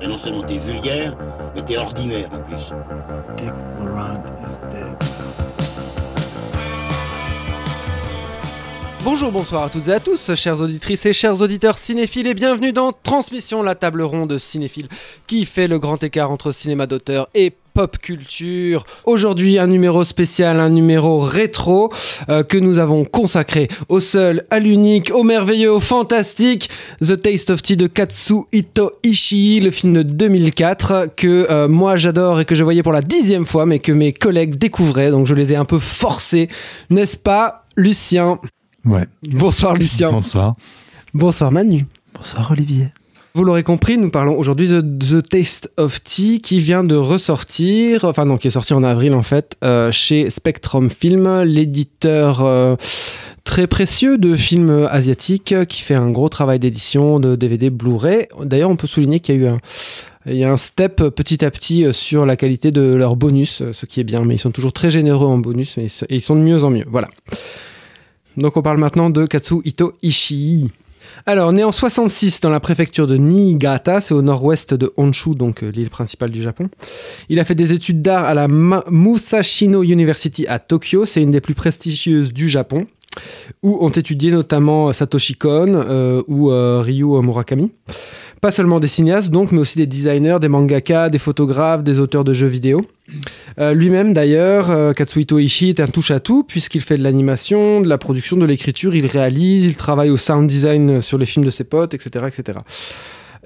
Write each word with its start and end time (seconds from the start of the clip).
Et 0.00 0.06
non 0.06 0.18
seulement 0.18 0.42
t'es 0.42 0.58
vulgaire, 0.58 1.16
mais 1.54 1.64
t'es 1.64 1.76
ordinaire 1.76 2.30
en 2.32 2.42
plus. 2.42 2.72
Dick 3.36 3.52
Laurent 3.80 4.22
is 4.46 4.58
dead. 4.72 4.96
Bonjour, 9.04 9.32
bonsoir 9.32 9.62
à 9.64 9.70
toutes 9.70 9.88
et 9.88 9.92
à 9.92 10.00
tous, 10.00 10.34
chères 10.34 10.60
auditrices 10.60 11.06
et 11.06 11.12
chers 11.12 11.40
auditeurs 11.40 11.78
cinéphiles, 11.78 12.26
et 12.26 12.34
bienvenue 12.34 12.72
dans 12.72 12.92
Transmission, 12.92 13.62
la 13.62 13.74
table 13.74 14.02
ronde 14.02 14.36
cinéphile 14.38 14.88
qui 15.26 15.44
fait 15.46 15.66
le 15.66 15.78
grand 15.78 16.02
écart 16.02 16.30
entre 16.30 16.52
cinéma 16.52 16.86
d'auteur 16.86 17.28
et 17.34 17.52
pop 17.78 17.96
culture. 17.98 18.84
Aujourd'hui, 19.04 19.56
un 19.56 19.68
numéro 19.68 20.02
spécial, 20.02 20.58
un 20.58 20.68
numéro 20.68 21.20
rétro 21.20 21.92
euh, 22.28 22.42
que 22.42 22.58
nous 22.58 22.78
avons 22.78 23.04
consacré 23.04 23.68
au 23.88 24.00
seul, 24.00 24.42
à 24.50 24.58
l'unique, 24.58 25.12
au 25.14 25.22
merveilleux, 25.22 25.70
au 25.70 25.78
fantastique 25.78 26.70
The 27.00 27.20
Taste 27.20 27.50
of 27.50 27.62
Tea 27.62 27.76
de 27.76 27.86
Katsuhito 27.86 28.90
Ishii, 29.04 29.60
le 29.60 29.70
film 29.70 29.92
de 29.92 30.02
2004 30.02 31.10
que 31.14 31.46
euh, 31.52 31.68
moi 31.68 31.94
j'adore 31.94 32.40
et 32.40 32.44
que 32.44 32.56
je 32.56 32.64
voyais 32.64 32.82
pour 32.82 32.92
la 32.92 33.00
dixième 33.00 33.46
fois, 33.46 33.64
mais 33.64 33.78
que 33.78 33.92
mes 33.92 34.12
collègues 34.12 34.56
découvraient, 34.56 35.12
donc 35.12 35.26
je 35.26 35.36
les 35.36 35.52
ai 35.52 35.56
un 35.56 35.64
peu 35.64 35.78
forcés, 35.78 36.48
n'est-ce 36.90 37.16
pas, 37.16 37.64
Lucien? 37.76 38.40
Ouais. 38.84 39.06
Bonsoir 39.22 39.74
Lucien. 39.74 40.10
Bonsoir. 40.10 40.56
Bonsoir 41.14 41.52
Manu. 41.52 41.86
Bonsoir 42.12 42.50
Olivier. 42.50 42.88
Vous 43.38 43.44
l'aurez 43.44 43.62
compris, 43.62 43.96
nous 43.98 44.10
parlons 44.10 44.36
aujourd'hui 44.36 44.66
de 44.66 44.80
The 44.80 45.22
Taste 45.22 45.70
of 45.76 46.02
Tea 46.02 46.40
qui 46.40 46.58
vient 46.58 46.82
de 46.82 46.96
ressortir, 46.96 48.02
enfin 48.02 48.24
non, 48.24 48.36
qui 48.36 48.48
est 48.48 48.50
sorti 48.50 48.74
en 48.74 48.82
avril 48.82 49.14
en 49.14 49.22
fait, 49.22 49.56
euh, 49.62 49.92
chez 49.92 50.28
Spectrum 50.28 50.90
Film, 50.90 51.42
l'éditeur 51.42 52.44
euh, 52.44 52.74
très 53.44 53.68
précieux 53.68 54.18
de 54.18 54.34
films 54.34 54.88
asiatiques 54.90 55.54
qui 55.68 55.82
fait 55.82 55.94
un 55.94 56.10
gros 56.10 56.28
travail 56.28 56.58
d'édition 56.58 57.20
de 57.20 57.36
DVD 57.36 57.70
Blu-ray. 57.70 58.26
D'ailleurs, 58.42 58.70
on 58.70 58.76
peut 58.76 58.88
souligner 58.88 59.20
qu'il 59.20 59.36
y 59.36 59.38
a 59.38 59.40
eu 59.42 59.46
un, 59.46 59.58
il 60.26 60.34
y 60.34 60.44
a 60.44 60.50
un 60.50 60.56
step 60.56 60.96
petit 60.96 61.44
à 61.44 61.52
petit 61.52 61.84
euh, 61.84 61.92
sur 61.92 62.26
la 62.26 62.34
qualité 62.34 62.72
de 62.72 62.92
leurs 62.92 63.14
bonus, 63.14 63.62
ce 63.70 63.86
qui 63.86 64.00
est 64.00 64.04
bien, 64.04 64.24
mais 64.24 64.34
ils 64.34 64.40
sont 64.40 64.50
toujours 64.50 64.72
très 64.72 64.90
généreux 64.90 65.28
en 65.28 65.38
bonus 65.38 65.78
et 65.78 65.86
ils 66.10 66.20
sont 66.20 66.34
de 66.34 66.40
mieux 66.40 66.64
en 66.64 66.70
mieux. 66.70 66.86
Voilà. 66.88 67.06
Donc 68.36 68.56
on 68.56 68.62
parle 68.62 68.78
maintenant 68.78 69.10
de 69.10 69.26
Katsuhito 69.26 69.92
Ishii. 70.02 70.72
Alors, 71.26 71.52
né 71.52 71.64
en 71.64 71.72
66 71.72 72.40
dans 72.40 72.50
la 72.50 72.60
préfecture 72.60 73.06
de 73.06 73.16
Niigata, 73.16 74.00
c'est 74.00 74.14
au 74.14 74.22
nord-ouest 74.22 74.74
de 74.74 74.92
Honshu, 74.96 75.30
donc 75.30 75.62
euh, 75.62 75.70
l'île 75.70 75.90
principale 75.90 76.30
du 76.30 76.42
Japon. 76.42 76.68
Il 77.28 77.40
a 77.40 77.44
fait 77.44 77.54
des 77.54 77.72
études 77.72 78.02
d'art 78.02 78.24
à 78.24 78.34
la 78.34 78.48
Musashino 78.48 79.82
University 79.82 80.46
à 80.46 80.58
Tokyo, 80.58 81.04
c'est 81.04 81.22
une 81.22 81.30
des 81.30 81.40
plus 81.40 81.54
prestigieuses 81.54 82.32
du 82.32 82.48
Japon, 82.48 82.86
où 83.62 83.84
ont 83.84 83.90
étudié 83.90 84.30
notamment 84.30 84.92
Satoshi 84.92 85.34
Kon 85.34 85.74
euh, 85.74 86.22
ou 86.28 86.50
euh, 86.50 86.80
Ryu 86.80 87.06
Murakami. 87.22 87.72
Pas 88.40 88.50
seulement 88.50 88.78
des 88.80 88.86
cinéastes, 88.86 89.30
donc, 89.30 89.52
mais 89.52 89.58
aussi 89.58 89.78
des 89.78 89.86
designers, 89.86 90.38
des 90.40 90.48
mangakas, 90.48 91.10
des 91.10 91.18
photographes, 91.18 91.82
des 91.82 91.98
auteurs 91.98 92.24
de 92.24 92.32
jeux 92.34 92.46
vidéo. 92.46 92.82
Euh, 93.58 93.72
Lui-même, 93.72 94.12
d'ailleurs, 94.12 94.70
euh, 94.70 94.92
Katsuhito 94.92 95.38
Ishii 95.38 95.70
est 95.70 95.80
un 95.80 95.86
touche-à-tout, 95.86 96.44
puisqu'il 96.44 96.80
fait 96.80 96.96
de 96.96 97.02
l'animation, 97.02 97.80
de 97.80 97.88
la 97.88 97.98
production, 97.98 98.36
de 98.36 98.46
l'écriture, 98.46 98.94
il 98.94 99.06
réalise, 99.06 99.64
il 99.64 99.76
travaille 99.76 100.10
au 100.10 100.16
sound 100.16 100.46
design 100.46 101.00
sur 101.00 101.18
les 101.18 101.26
films 101.26 101.44
de 101.44 101.50
ses 101.50 101.64
potes, 101.64 101.94
etc. 101.94 102.26
etc. 102.28 102.58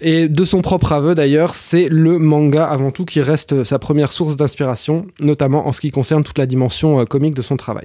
Et 0.05 0.29
de 0.29 0.45
son 0.45 0.63
propre 0.63 0.93
aveu, 0.93 1.15
d'ailleurs, 1.15 1.55
c'est 1.55 1.89
le 1.89 2.19
manga 2.19 2.65
avant 2.65 2.91
tout 2.91 3.05
qui 3.05 3.21
reste 3.21 3.63
sa 3.65 3.79
première 3.79 4.11
source 4.11 4.37
d'inspiration, 4.37 5.07
notamment 5.21 5.67
en 5.69 5.73
ce 5.73 5.81
qui 5.81 5.91
concerne 5.91 6.25
toute 6.25 6.39
la 6.39 6.47
dimension 6.47 6.99
euh, 7.01 7.05
comique 7.05 7.35
de 7.35 7.43
son 7.43 7.57
travail. 7.57 7.85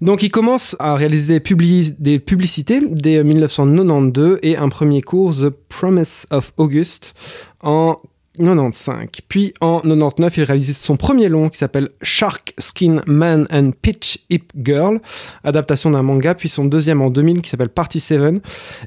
Donc 0.00 0.22
il 0.22 0.30
commence 0.30 0.74
à 0.80 0.94
réaliser 0.96 1.34
des, 1.34 1.40
publi- 1.40 1.94
des 1.98 2.18
publicités 2.18 2.80
dès 2.90 3.22
1992 3.22 4.38
et 4.42 4.56
un 4.56 4.68
premier 4.68 5.00
cours, 5.00 5.34
The 5.34 5.50
Promise 5.50 6.26
of 6.30 6.52
August, 6.56 7.14
en 7.62 7.98
95. 8.38 9.08
Puis 9.28 9.54
en 9.60 9.80
99, 9.80 10.36
il 10.36 10.44
réalise 10.44 10.78
son 10.78 10.96
premier 10.96 11.28
long 11.28 11.48
qui 11.48 11.58
s'appelle 11.58 11.90
Shark 12.02 12.54
Skin 12.58 13.02
Man 13.06 13.46
and 13.52 13.72
Pitch 13.80 14.18
Hip 14.30 14.44
Girl, 14.62 15.00
adaptation 15.44 15.90
d'un 15.90 16.02
manga, 16.02 16.34
puis 16.34 16.48
son 16.48 16.64
deuxième 16.64 17.00
en 17.00 17.10
2000 17.10 17.42
qui 17.42 17.50
s'appelle 17.50 17.68
Party 17.68 18.00
7 18.00 18.42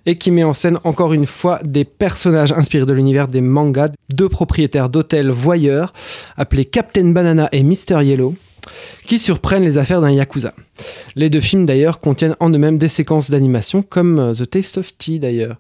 et 0.05 0.15
qui 0.15 0.31
met 0.31 0.43
en 0.43 0.53
scène 0.53 0.77
encore 0.83 1.13
une 1.13 1.25
fois 1.25 1.59
des 1.63 1.85
personnages 1.85 2.51
inspirés 2.51 2.85
de 2.85 2.93
l'univers 2.93 3.27
des 3.27 3.41
mangas, 3.41 3.89
deux 4.13 4.29
propriétaires 4.29 4.89
d'hôtels 4.89 5.29
voyeurs 5.29 5.93
appelés 6.37 6.65
Captain 6.65 7.09
Banana 7.09 7.49
et 7.51 7.63
Mr. 7.63 8.03
Yellow 8.03 8.35
qui 9.05 9.19
surprennent 9.19 9.63
les 9.63 9.77
affaires 9.77 10.01
d'un 10.01 10.11
yakuza. 10.11 10.53
Les 11.15 11.29
deux 11.29 11.41
films 11.41 11.65
d'ailleurs 11.65 11.99
contiennent 11.99 12.35
en 12.39 12.49
eux-mêmes 12.49 12.77
des 12.77 12.89
séquences 12.89 13.29
d'animation 13.29 13.81
comme 13.81 14.19
euh, 14.19 14.33
The 14.33 14.49
Taste 14.49 14.77
of 14.77 14.97
Tea 14.97 15.19
d'ailleurs. 15.19 15.57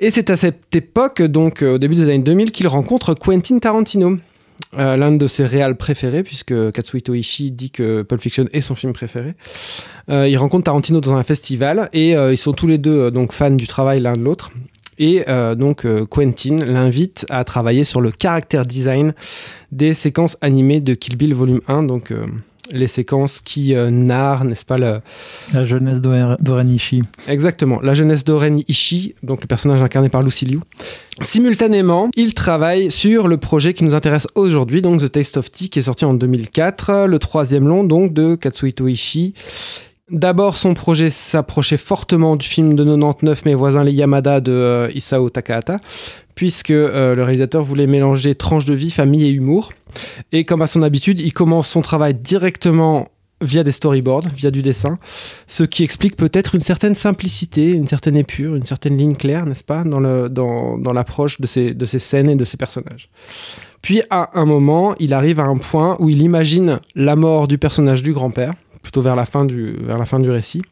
Et 0.00 0.10
c'est 0.10 0.30
à 0.30 0.36
cette 0.36 0.74
époque, 0.74 1.22
donc 1.22 1.62
euh, 1.62 1.74
au 1.74 1.78
début 1.78 1.94
des 1.94 2.02
années 2.02 2.18
2000, 2.18 2.50
qu'il 2.50 2.66
rencontre 2.66 3.14
Quentin 3.14 3.58
Tarantino, 3.58 4.18
euh, 4.76 4.96
l'un 4.96 5.12
de 5.12 5.26
ses 5.28 5.44
réals 5.44 5.76
préférés, 5.76 6.24
puisque 6.24 6.72
Katsuhito 6.72 7.14
Ishii 7.14 7.52
dit 7.52 7.70
que 7.70 8.02
Pulp 8.02 8.20
Fiction 8.20 8.46
est 8.52 8.60
son 8.60 8.74
film 8.74 8.92
préféré. 8.92 9.34
Euh, 10.10 10.28
il 10.28 10.36
rencontre 10.36 10.64
Tarantino 10.64 11.00
dans 11.00 11.14
un 11.14 11.22
festival 11.22 11.88
et 11.92 12.12
ils 12.12 12.36
sont 12.36 12.52
tous 12.52 12.66
les 12.66 12.78
deux 12.78 13.10
donc 13.10 13.32
fans 13.32 13.50
du 13.50 13.66
travail 13.66 14.00
l'un 14.00 14.14
de 14.14 14.20
l'autre. 14.20 14.50
Et 14.98 15.24
donc 15.56 15.86
Quentin 16.08 16.56
l'invite 16.56 17.26
à 17.28 17.42
travailler 17.42 17.82
sur 17.82 18.00
le 18.00 18.12
caractère 18.12 18.64
design 18.64 19.12
des 19.72 19.92
séquences 19.92 20.36
animées 20.40 20.80
de 20.80 20.94
Kill 20.94 21.16
Bill 21.16 21.34
volume 21.34 21.60
1, 21.66 21.82
donc 21.82 22.12
les 22.72 22.86
séquences 22.86 23.40
qui 23.40 23.74
euh, 23.74 23.90
narrent, 23.90 24.44
n'est-ce 24.44 24.64
pas, 24.64 24.78
La 24.78 25.00
jeunesse 25.64 26.00
d'Oren 26.00 26.36
d'Oren 26.40 26.68
Ishii. 26.68 27.02
Exactement, 27.28 27.80
la 27.82 27.94
jeunesse 27.94 28.24
d'Oren 28.24 28.62
Ishii, 28.68 29.14
donc 29.22 29.40
le 29.42 29.46
personnage 29.46 29.82
incarné 29.82 30.08
par 30.08 30.22
Lucy 30.22 30.46
Liu. 30.46 30.60
Simultanément, 31.20 32.10
il 32.16 32.34
travaille 32.34 32.90
sur 32.90 33.28
le 33.28 33.36
projet 33.36 33.74
qui 33.74 33.84
nous 33.84 33.94
intéresse 33.94 34.26
aujourd'hui, 34.34 34.82
donc 34.82 35.00
The 35.00 35.10
Taste 35.10 35.36
of 35.36 35.50
Tea, 35.50 35.68
qui 35.68 35.78
est 35.78 35.82
sorti 35.82 36.04
en 36.04 36.14
2004, 36.14 37.06
le 37.06 37.18
troisième 37.18 37.68
long 37.68 37.84
donc 37.84 38.12
de 38.12 38.34
Katsuhito 38.34 38.88
Ishii. 38.88 39.34
D'abord, 40.10 40.56
son 40.56 40.74
projet 40.74 41.08
s'approchait 41.08 41.78
fortement 41.78 42.36
du 42.36 42.46
film 42.46 42.74
de 42.74 42.84
99 42.84 43.46
Mes 43.46 43.54
voisins 43.54 43.82
les 43.82 43.92
Yamada 43.92 44.40
de 44.40 44.52
euh, 44.52 44.90
Isao 44.94 45.30
Takahata, 45.30 45.80
puisque 46.34 46.70
euh, 46.70 47.14
le 47.14 47.22
réalisateur 47.22 47.62
voulait 47.62 47.86
mélanger 47.86 48.34
tranche 48.34 48.66
de 48.66 48.74
vie, 48.74 48.90
famille 48.90 49.26
et 49.26 49.30
humour. 49.30 49.70
Et 50.32 50.44
comme 50.44 50.62
à 50.62 50.66
son 50.66 50.82
habitude, 50.82 51.20
il 51.20 51.32
commence 51.32 51.68
son 51.68 51.80
travail 51.80 52.14
directement 52.14 53.08
via 53.40 53.62
des 53.62 53.72
storyboards, 53.72 54.28
via 54.34 54.50
du 54.50 54.62
dessin, 54.62 54.98
ce 55.46 55.64
qui 55.64 55.84
explique 55.84 56.16
peut-être 56.16 56.54
une 56.54 56.60
certaine 56.60 56.94
simplicité, 56.94 57.72
une 57.72 57.86
certaine 57.86 58.16
épure, 58.16 58.56
une 58.56 58.64
certaine 58.64 58.96
ligne 58.96 59.14
claire, 59.16 59.44
n'est-ce 59.44 59.64
pas, 59.64 59.84
dans, 59.84 60.00
l'approche 60.92 61.40
de 61.40 61.46
ces, 61.46 61.98
scènes 61.98 62.30
et 62.30 62.36
de 62.36 62.44
ces 62.44 62.56
personnages. 62.56 63.10
Puis 63.82 64.02
à 64.08 64.30
un 64.38 64.46
moment, 64.46 64.94
il 64.98 65.12
arrive 65.12 65.40
à 65.40 65.44
un 65.44 65.58
point 65.58 65.96
où 65.98 66.08
il 66.08 66.22
imagine 66.22 66.80
la 66.94 67.16
mort 67.16 67.48
du 67.48 67.58
personnage 67.58 68.02
du 68.02 68.12
grand-père, 68.12 68.54
plutôt 68.82 69.02
vers 69.02 69.16
la 69.16 69.26
fin 69.26 69.44
du 69.44 70.30
récit. 70.30 70.62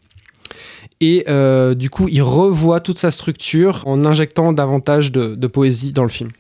Et 1.03 1.25
euh, 1.29 1.75
du 1.75 1.91
coup, 1.91 2.07
il 2.09 2.23
revoit 2.23 2.79
toute 2.79 2.99
sa 2.99 3.11
structure 3.11 3.83
en 3.87 4.05
injectant 4.05 4.53
davantage 4.53 5.11
de, 5.11 5.47
poésie 5.49 5.93
dans 5.93 6.05
le 6.05 6.09
film. 6.09 6.31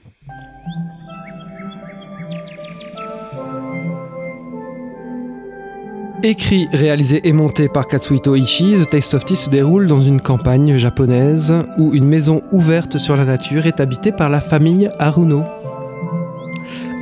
Écrit, 6.23 6.69
réalisé 6.73 7.21
et 7.25 7.33
monté 7.33 7.69
par 7.69 7.89
Katsuhito 7.89 8.37
Ishii, 8.37 8.81
The 8.81 8.89
Taste 8.89 9.15
of 9.15 9.25
Tea 9.25 9.35
se 9.35 9.51
déroule 9.51 9.89
dans 9.89 10.01
une 10.01 10.21
campagne 10.21 10.77
japonaise 10.77 11.53
où 11.79 11.93
une 11.93 12.07
maison 12.07 12.43
ouverte 12.53 12.99
sur 12.99 13.17
la 13.17 13.25
nature 13.25 13.67
est 13.67 13.81
habitée 13.81 14.13
par 14.13 14.31
la 14.31 14.41
famille 14.41 14.89
Haruno. 15.01 15.43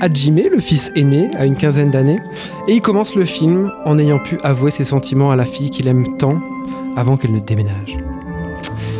Hajime, 0.00 0.40
le 0.50 0.60
fils 0.60 0.90
aîné, 0.96 1.28
a 1.36 1.44
une 1.44 1.56
quinzaine 1.56 1.90
d'années, 1.90 2.20
et 2.66 2.72
il 2.72 2.80
commence 2.80 3.14
le 3.14 3.26
film 3.26 3.70
en 3.84 3.98
ayant 3.98 4.18
pu 4.18 4.38
avouer 4.42 4.70
ses 4.70 4.84
sentiments 4.84 5.30
à 5.30 5.36
la 5.36 5.44
fille 5.44 5.68
qu'il 5.68 5.88
aime 5.88 6.16
tant 6.16 6.40
avant 6.96 7.16
qu'elle 7.16 7.32
ne 7.32 7.40
déménage. 7.40 7.96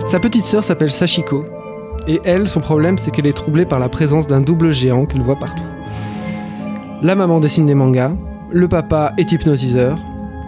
Sa 0.08 0.18
petite 0.18 0.46
sœur 0.46 0.64
s'appelle 0.64 0.90
Sachiko, 0.90 1.44
et 2.08 2.20
elle, 2.24 2.48
son 2.48 2.60
problème, 2.60 2.98
c'est 2.98 3.10
qu'elle 3.10 3.26
est 3.26 3.36
troublée 3.36 3.64
par 3.64 3.78
la 3.78 3.88
présence 3.88 4.26
d'un 4.26 4.40
double 4.40 4.72
géant 4.72 5.06
qu'elle 5.06 5.20
voit 5.20 5.38
partout. 5.38 5.62
La 7.02 7.14
maman 7.14 7.40
dessine 7.40 7.66
des 7.66 7.74
mangas, 7.74 8.12
le 8.50 8.68
papa 8.68 9.12
est 9.18 9.30
hypnotiseur, 9.32 9.98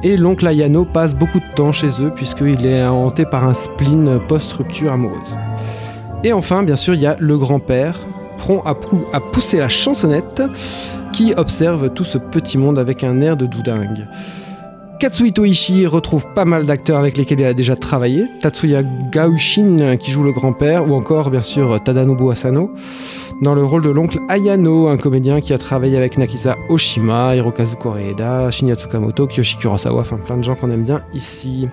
et 0.02 0.16
l'oncle 0.16 0.46
Ayano 0.46 0.84
passe 0.84 1.14
beaucoup 1.14 1.38
de 1.38 1.54
temps 1.54 1.72
chez 1.72 1.90
eux 2.00 2.10
puisqu'il 2.14 2.66
est 2.66 2.84
hanté 2.84 3.24
par 3.24 3.44
un 3.44 3.54
spleen 3.54 4.18
post-rupture 4.28 4.92
amoureuse. 4.92 5.38
Et 6.24 6.32
enfin, 6.32 6.62
bien 6.62 6.76
sûr, 6.76 6.94
il 6.94 7.00
y 7.00 7.06
a 7.06 7.16
le 7.18 7.38
grand-père, 7.38 8.00
prompt 8.38 8.62
à, 8.64 8.74
à 9.12 9.20
pousser 9.20 9.58
la 9.58 9.68
chansonnette, 9.68 10.42
qui 11.12 11.34
observe 11.36 11.90
tout 11.90 12.04
ce 12.04 12.18
petit 12.18 12.58
monde 12.58 12.78
avec 12.78 13.04
un 13.04 13.20
air 13.20 13.36
de 13.36 13.46
doudingue. 13.46 14.08
Katsuhito 15.02 15.44
Ishii 15.44 15.88
retrouve 15.88 16.28
pas 16.32 16.44
mal 16.44 16.64
d'acteurs 16.64 17.00
avec 17.00 17.16
lesquels 17.16 17.40
il 17.40 17.44
a 17.44 17.54
déjà 17.54 17.74
travaillé. 17.74 18.26
Tatsuya 18.40 18.84
Gaushin 18.84 19.96
qui 19.96 20.12
joue 20.12 20.22
le 20.22 20.30
grand-père, 20.30 20.88
ou 20.88 20.94
encore 20.94 21.32
bien 21.32 21.40
sûr 21.40 21.82
Tadanobu 21.82 22.30
Asano 22.30 22.70
dans 23.42 23.56
le 23.56 23.64
rôle 23.64 23.82
de 23.82 23.90
l'oncle 23.90 24.20
Ayano, 24.28 24.86
un 24.86 24.96
comédien 24.96 25.40
qui 25.40 25.52
a 25.52 25.58
travaillé 25.58 25.96
avec 25.96 26.18
Nakisa 26.18 26.56
Oshima, 26.68 27.34
Hirokazu 27.34 27.74
Koreeda, 27.74 28.48
Shinya 28.52 28.76
Tsukamoto, 28.76 29.26
Kiyoshi 29.26 29.56
Kurosawa, 29.56 30.02
enfin 30.02 30.18
plein 30.18 30.36
de 30.36 30.44
gens 30.44 30.54
qu'on 30.54 30.70
aime 30.70 30.84
bien 30.84 31.02
ici. 31.12 31.66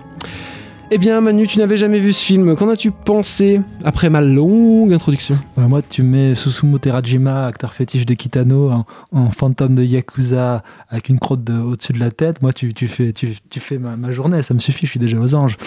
Eh 0.92 0.98
bien 0.98 1.20
Manu, 1.20 1.46
tu 1.46 1.60
n'avais 1.60 1.76
jamais 1.76 2.00
vu 2.00 2.12
ce 2.12 2.24
film, 2.24 2.56
qu'en 2.56 2.68
as-tu 2.68 2.90
pensé 2.90 3.60
après 3.84 4.10
ma 4.10 4.20
longue 4.20 4.92
introduction? 4.92 5.38
Ouais, 5.56 5.68
Moi, 5.68 5.82
tu 5.82 6.02
mets 6.02 6.34
Susumu 6.34 6.80
Terajima, 6.80 7.46
acteur 7.46 7.72
fétiche 7.72 8.04
de 8.04 8.14
Kitano, 8.14 8.72
en, 9.12 9.30
fantôme 9.30 9.76
de 9.76 9.84
Yakuza 9.84 10.64
avec 10.88 11.08
une 11.08 11.20
crotte 11.20 11.44
de- 11.44 11.60
au-dessus 11.60 11.92
de 11.92 12.00
la 12.00 12.10
tête. 12.10 12.42
Moi, 12.42 12.52
tu, 12.52 12.72
fais, 12.88 13.78
ma, 13.78 14.10
journée, 14.10 14.42
ça 14.42 14.52
me 14.52 14.58
suffit, 14.58 14.86
je 14.86 14.90
suis 14.90 14.98
déjà 14.98 15.16
aux 15.20 15.34
anges. 15.36 15.58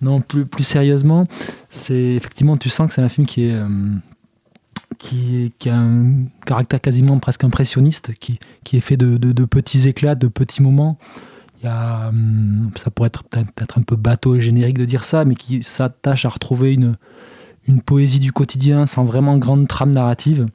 Non, 0.00 0.22
plus, 0.22 0.46
plus 0.46 0.64
sérieusement, 0.64 1.26
c'est 1.68 2.14
effectivement, 2.14 2.56
tu 2.56 2.70
sens 2.70 2.88
que 2.88 2.94
c'est 2.94 3.02
un 3.02 3.10
film 3.10 3.26
qui 3.26 3.48
est. 3.48 3.52
euh, 3.52 3.96
a 5.66 5.74
un 5.74 6.24
caractère 6.46 6.80
quasiment 6.80 7.18
presque 7.18 7.44
impressionniste, 7.44 8.12
qui, 8.18 8.38
est 8.72 8.80
fait 8.80 8.96
de 8.96 9.44
petits 9.44 9.88
éclats, 9.88 10.14
de 10.14 10.28
petits 10.28 10.62
moments. 10.62 10.96
Y 11.62 11.66
a, 11.66 12.08
hum, 12.08 12.70
ça 12.76 12.90
pourrait 12.90 13.08
être 13.08 13.22
peut-être 13.24 13.78
un 13.78 13.82
peu 13.82 13.96
bateau 13.96 14.34
et 14.36 14.40
générique 14.40 14.78
de 14.78 14.84
dire 14.86 15.04
ça, 15.04 15.24
mais 15.24 15.34
qui 15.34 15.62
s'attache 15.62 16.24
à 16.24 16.30
retrouver 16.30 16.72
une, 16.72 16.96
une 17.68 17.80
poésie 17.82 18.18
du 18.18 18.32
quotidien 18.32 18.86
sans 18.86 19.04
vraiment 19.04 19.36
grande 19.36 19.68
trame 19.68 19.90
narrative. 19.92 20.46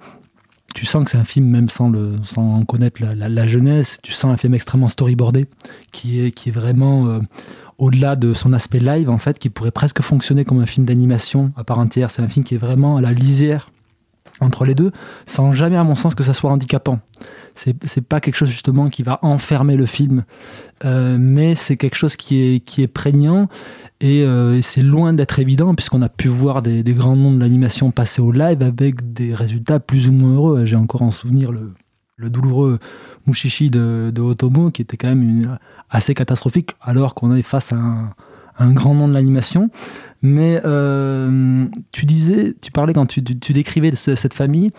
Tu 0.74 0.86
sens 0.86 1.06
que 1.06 1.12
c'est 1.12 1.18
un 1.18 1.24
film, 1.24 1.46
même 1.48 1.70
sans, 1.70 1.90
le, 1.90 2.16
sans 2.24 2.66
connaître 2.66 3.02
la, 3.02 3.16
la- 3.16 3.30
la 3.30 3.48
jeunesse, 3.48 4.00
tu 4.04 4.12
sens 4.12 4.34
un 4.34 4.38
film 4.38 4.54
extrêmement 4.56 4.88
storyboardé, 4.90 5.48
qui 5.92 6.20
est, 6.26 6.32
qui 6.32 6.50
est 6.50 6.52
vraiment 6.52 7.08
euh, 7.08 7.20
au-delà 7.78 8.16
de 8.16 8.34
son 8.34 8.52
aspect 8.52 8.80
live, 8.80 9.10
en 9.10 9.18
fait, 9.18 9.38
qui 9.40 9.50
pourrait 9.50 9.72
presque 9.72 10.02
fonctionner 10.02 10.44
comme 10.44 10.60
un 10.60 10.66
film 10.66 10.86
d'animation 10.86 11.54
à 11.56 11.64
part 11.64 11.80
entière. 11.80 12.10
C'est 12.12 12.22
un 12.24 12.28
film 12.28 12.44
qui 12.44 12.56
est 12.56 12.58
vraiment 12.60 12.98
à 12.98 13.02
la 13.02 13.14
lisière 13.14 13.72
entre 14.42 14.66
les 14.66 14.76
deux, 14.76 14.92
sans 15.26 15.52
jamais, 15.52 15.78
à 15.78 15.84
mon 15.84 15.96
sens, 15.96 16.16
que 16.16 16.24
ça 16.24 16.34
soit 16.34 16.52
handicapant. 16.52 17.00
C'est 17.54 17.76
c'est 17.86 18.02
pas 18.02 18.20
quelque 18.20 18.36
chose 18.36 18.50
justement 18.50 18.90
qui 18.90 19.04
va 19.04 19.20
enfermer 19.22 19.76
le 19.76 19.86
film, 19.86 20.26
euh, 20.84 21.18
mais 21.20 21.56
c'est 21.56 21.78
quelque 21.78 21.96
chose 21.96 22.16
qui 22.16 22.62
est, 22.78 22.88
prégnant 22.88 23.48
et, 24.02 24.24
euh, 24.24 24.58
et 24.58 24.62
c'est 24.62 24.82
loin 24.82 25.14
d'être 25.14 25.40
évident 25.40 25.74
puisqu'on 25.74 26.02
a 26.02 26.10
pu 26.10 26.28
voir 26.28 26.62
des, 26.62 26.84
grands 26.84 27.16
noms 27.16 27.32
de 27.32 27.40
l'animation 27.40 27.92
passer 27.92 28.22
au 28.22 28.32
live 28.32 28.62
avec 28.62 29.14
des 29.14 29.34
résultats 29.34 29.80
plus 29.80 30.10
ou 30.10 30.12
moins 30.12 30.34
heureux. 30.36 30.66
J'ai 30.66 30.76
encore 30.76 31.02
en 31.02 31.12
souvenir 31.12 31.52
le, 31.52 31.74
douloureux 32.30 32.80
Mushishi 33.28 33.70
de, 33.70 34.12
Otomo 34.20 34.72
qui 34.72 34.82
était 34.82 34.98
quand 34.98 35.10
même 35.10 35.58
assez 35.90 36.14
catastrophique 36.14 36.76
alors 36.82 37.16
qu'on 37.16 37.34
est 37.36 37.42
face 37.42 37.72
à 37.72 37.76
un, 37.76 38.14
un 38.60 38.72
grand 38.72 38.94
nom 38.94 39.08
de 39.08 39.14
l'animation. 39.14 39.70
Mais 40.22 40.62
euh, 40.66 41.66
tu 41.92 42.06
disais, 42.06 42.56
tu 42.62 42.72
parlais 42.72 42.94
quand 42.94 43.06
tu, 43.06 43.22
décrivais 43.22 43.96
ce- 43.96 44.16
cette 44.16 44.34
famille, 44.34 44.72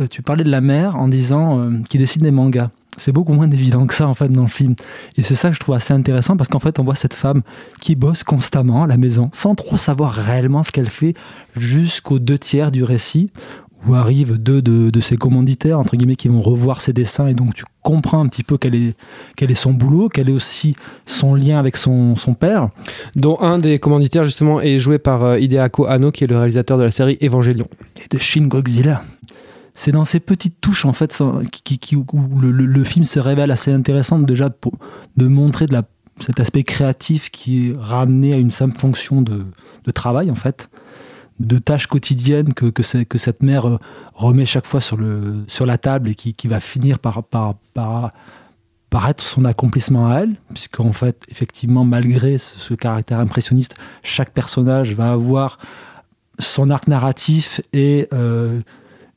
euh, 0.00 0.06
tu 0.06 0.22
parlais 0.22 0.44
de 0.44 0.50
la 0.50 0.60
mère 0.60 0.96
en 0.96 1.08
disant 1.08 1.58
euh, 1.58 1.70
qu'il 1.88 2.00
dessine 2.00 2.22
des 2.22 2.30
mangas. 2.30 2.70
C'est 2.96 3.10
beaucoup 3.10 3.32
moins 3.32 3.50
évident 3.50 3.86
que 3.88 3.92
ça 3.94 4.06
en 4.06 4.14
fait 4.14 4.28
dans 4.28 4.42
le 4.42 4.46
film. 4.46 4.76
Et 5.16 5.22
c'est 5.22 5.34
ça 5.34 5.48
que 5.48 5.54
je 5.56 5.60
trouve 5.60 5.74
assez 5.74 5.92
intéressant 5.92 6.36
parce 6.36 6.48
qu'en 6.48 6.60
fait 6.60 6.78
on 6.78 6.84
voit 6.84 6.94
cette 6.94 7.14
femme 7.14 7.42
qui 7.80 7.96
bosse 7.96 8.22
constamment 8.22 8.84
à 8.84 8.86
la 8.86 8.96
maison 8.96 9.30
sans 9.32 9.56
trop 9.56 9.76
savoir 9.76 10.12
réellement 10.12 10.62
ce 10.62 10.70
qu'elle 10.70 10.88
fait 10.88 11.14
jusqu'aux 11.56 12.20
deux 12.20 12.38
tiers 12.38 12.70
du 12.70 12.84
récit 12.84 13.30
où 13.88 13.94
arrivent 13.94 14.36
deux 14.38 14.62
de, 14.62 14.90
de 14.90 15.00
ses 15.00 15.16
commanditaires 15.16 15.78
entre 15.78 15.96
guillemets 15.96 16.16
qui 16.16 16.28
vont 16.28 16.40
revoir 16.40 16.80
ses 16.80 16.92
dessins 16.92 17.26
et 17.26 17.34
donc 17.34 17.54
tu 17.54 17.64
comprends 17.82 18.20
un 18.20 18.28
petit 18.28 18.42
peu 18.42 18.56
quel 18.58 18.74
est, 18.74 18.94
quel 19.36 19.50
est 19.50 19.54
son 19.56 19.72
boulot, 19.72 20.08
quel 20.08 20.28
est 20.28 20.32
aussi 20.32 20.74
son 21.06 21.34
lien 21.34 21.58
avec 21.58 21.76
son, 21.76 22.16
son 22.16 22.34
père. 22.34 22.70
Dont 23.16 23.38
un 23.40 23.58
des 23.58 23.78
commanditaires 23.78 24.24
justement 24.24 24.60
est 24.60 24.78
joué 24.78 24.98
par 24.98 25.22
euh, 25.24 25.38
Hideako 25.38 25.86
Anno 25.86 26.10
qui 26.12 26.24
est 26.24 26.28
le 26.28 26.36
réalisateur 26.38 26.78
de 26.78 26.84
la 26.84 26.90
série 26.90 27.18
Evangelion. 27.22 27.66
et 27.96 28.08
de 28.14 28.18
Shin 28.18 28.46
Godzilla. 28.46 29.02
C'est 29.74 29.90
dans 29.92 30.04
ces 30.04 30.20
petites 30.20 30.60
touches 30.60 30.84
en 30.84 30.92
fait 30.92 31.20
qui, 31.50 31.78
qui- 31.78 31.96
où 31.96 32.04
le, 32.40 32.52
le- 32.52 32.66
le 32.66 32.84
film 32.84 33.04
se 33.04 33.18
révèle 33.18 33.50
assez 33.50 33.72
intéressant 33.72 34.18
déjà 34.20 34.48
pour, 34.48 34.72
de 35.16 35.26
montrer 35.26 35.66
de 35.66 35.72
la, 35.72 35.82
cet 36.20 36.38
aspect 36.38 36.62
créatif 36.62 37.30
qui 37.30 37.70
est 37.70 37.74
ramené 37.76 38.32
à 38.34 38.36
une 38.36 38.52
simple 38.52 38.78
fonction 38.78 39.20
de, 39.20 39.42
de 39.84 39.90
travail 39.90 40.30
en 40.30 40.36
fait, 40.36 40.70
de 41.40 41.58
tâches 41.58 41.86
quotidiennes 41.86 42.54
que, 42.54 42.66
que, 42.66 43.18
cette 43.18 43.42
mère 43.42 43.68
euh, 43.68 43.78
remet 44.14 44.46
chaque 44.46 44.66
fois 44.66 44.80
sur, 44.80 44.96
le, 44.96 45.44
sur 45.48 45.66
la 45.66 45.78
table 45.78 46.10
et 46.10 46.14
qui, 46.14 46.34
qui 46.34 46.48
va 46.48 46.60
finir 46.60 46.98
par, 46.98 47.24
par, 47.24 47.56
par, 47.74 48.12
être 49.08 49.20
son 49.20 49.44
accomplissement 49.44 50.08
à 50.12 50.20
elle, 50.20 50.36
puisqu'en 50.52 50.92
fait, 50.92 51.24
effectivement, 51.28 51.84
malgré 51.84 52.38
ce, 52.38 52.58
ce 52.60 52.74
caractère 52.74 53.18
impressionniste, 53.18 53.74
chaque 54.04 54.30
personnage 54.30 54.94
va 54.94 55.10
avoir 55.10 55.58
son 56.38 56.70
arc 56.70 56.86
narratif 56.86 57.60
et 57.72 58.08
euh, 58.12 58.60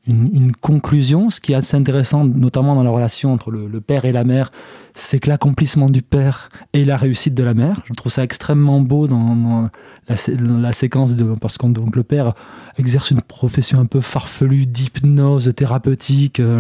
une, 0.07 0.56
conclusion. 0.56 1.30
Ce 1.30 1.39
qui 1.39 1.54
est 1.54 1.56
assez 1.56 1.75
intéressant, 1.75 2.25
notamment 2.25 2.75
dans 2.75 2.83
la 2.83 2.89
relation 2.89 3.33
entre 3.33 3.51
le, 3.51 3.81
père 3.81 4.06
et 4.06 4.12
la 4.12 4.24
mère, 4.24 4.51
c'est 4.94 5.19
que 5.19 5.30
l'accomplissement 5.30 5.88
du 5.88 6.01
père 6.01 6.50
et 6.74 6.86
la 6.86 6.98
réussite 6.98 7.33
de 7.33 7.44
la 7.44 7.54
mère. 7.54 7.81
Je 7.86 7.94
trouve 7.94 8.12
ça 8.12 8.24
extrêmement 8.24 8.81
beau 8.81 9.07
dans, 9.07 9.69
la, 10.07 10.74
séquence 10.74 11.15
de 11.15 11.36
parce 11.36 11.57
que 11.57 11.68
donc 11.68 11.95
le 11.95 12.04
père 12.04 12.33
exerce 12.77 13.12
une 13.12 13.21
profession 13.21 13.80
un 13.80 13.86
peu 13.86 14.01
farfelue 14.01 14.65
d'hypnose 14.65 15.54
thérapeutique 15.56 16.39
euh, 16.39 16.59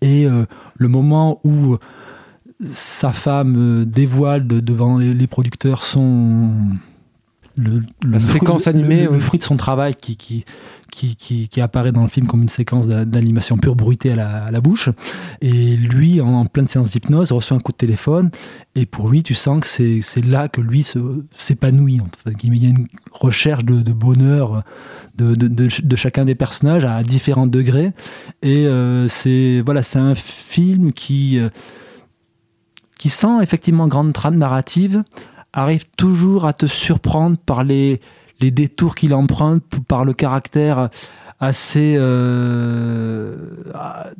et 0.00 0.26
euh, 0.26 0.44
le 0.76 0.88
moment 0.88 1.40
où 1.44 1.76
sa 2.72 3.12
femme 3.12 3.56
euh, 3.56 3.84
dévoile 3.84 4.46
de- 4.46 4.60
devant 4.60 4.98
les 4.98 5.26
producteurs 5.26 5.82
son 5.82 6.50
le, 7.62 7.80
le 8.02 8.12
La 8.12 8.20
séquence 8.20 8.62
fruit- 8.62 8.74
animée, 8.74 9.04
le, 9.06 9.12
le 9.12 9.20
fruit 9.20 9.38
de 9.38 9.44
son 9.44 9.56
travail 9.56 9.94
qui, 9.94 10.16
qui, 10.16 10.44
qui, 10.90 11.14
qui, 11.16 11.48
qui 11.48 11.60
apparaît 11.60 11.92
dans 11.92 12.02
le 12.02 12.08
film 12.08 12.26
comme 12.26 12.42
une 12.42 12.48
séquence 12.48 12.86
d'a- 12.88 13.04
d'animation 13.04 13.58
pure 13.58 13.76
bruitée 13.76 14.12
à 14.12 14.16
la, 14.16 14.44
à 14.44 14.50
la 14.50 14.60
bouche. 14.60 14.88
Et 15.40 15.76
lui, 15.76 16.20
en, 16.20 16.32
en 16.34 16.46
pleine 16.46 16.66
séance 16.68 16.90
d'hypnose, 16.90 17.32
reçoit 17.32 17.56
un 17.56 17.60
coup 17.60 17.72
de 17.72 17.76
téléphone. 17.76 18.30
Et 18.74 18.86
pour 18.86 19.08
lui, 19.08 19.22
tu 19.22 19.34
sens 19.34 19.60
que 19.60 19.66
c'est 19.66 20.00
c'est 20.02 20.24
là 20.24 20.48
que 20.48 20.60
lui 20.60 20.82
se- 20.82 21.24
s'épanouit. 21.36 22.00
Enfin, 22.00 22.36
il 22.42 22.62
y 22.62 22.66
a 22.66 22.70
une 22.70 22.86
recherche 23.12 23.64
de, 23.64 23.82
de 23.82 23.92
bonheur 23.92 24.64
de, 25.16 25.34
de, 25.34 25.48
de, 25.48 25.68
de 25.82 25.96
chacun 25.96 26.24
des 26.24 26.34
personnages 26.34 26.84
à 26.84 27.02
différents 27.02 27.46
degrés. 27.46 27.92
Et 28.42 28.66
euh, 28.66 29.06
c'est 29.08 29.62
voilà, 29.64 29.82
c'est 29.82 29.98
un 29.98 30.14
film 30.14 30.92
qui, 30.92 31.38
euh, 31.38 31.50
qui 32.98 33.08
sent 33.08 33.38
effectivement 33.42 33.88
grande 33.88 34.12
trame 34.12 34.36
narrative, 34.36 35.04
arrive 35.52 35.84
toujours 35.96 36.46
à 36.46 36.52
te 36.52 36.66
surprendre 36.66 37.36
par 37.38 37.64
les, 37.64 38.00
les 38.40 38.50
détours 38.50 38.94
qu'il 38.94 39.14
emprunte, 39.14 39.64
par 39.86 40.04
le 40.04 40.12
caractère 40.12 40.90
assez 41.40 41.96
euh, 41.98 43.34
ah, 43.74 44.10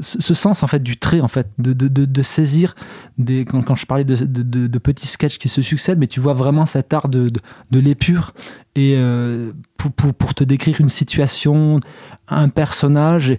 ce 0.00 0.34
sens 0.34 0.64
en 0.64 0.66
fait 0.66 0.82
du 0.82 0.96
trait 0.96 1.20
en 1.20 1.28
fait 1.28 1.46
de, 1.58 1.72
de, 1.72 1.86
de, 1.86 2.22
saisir 2.22 2.74
des 3.16 3.44
quand, 3.44 3.76
je 3.76 3.86
parlais 3.86 4.02
de, 4.02 4.78
petits 4.78 5.06
sketchs 5.06 5.38
qui 5.38 5.48
se 5.48 5.62
succèdent 5.62 6.00
mais 6.00 6.08
tu 6.08 6.18
vois 6.18 6.34
vraiment 6.34 6.66
cet 6.66 6.92
art 6.92 7.08
de, 7.08 7.30
l'épure 7.70 8.34
et 8.74 8.96
euh, 8.96 9.52
pour, 9.76 9.92
pour, 9.92 10.14
pour 10.14 10.34
te 10.34 10.42
décrire 10.42 10.80
une 10.80 10.88
situation 10.88 11.78
un 12.26 12.48
personnage 12.48 13.36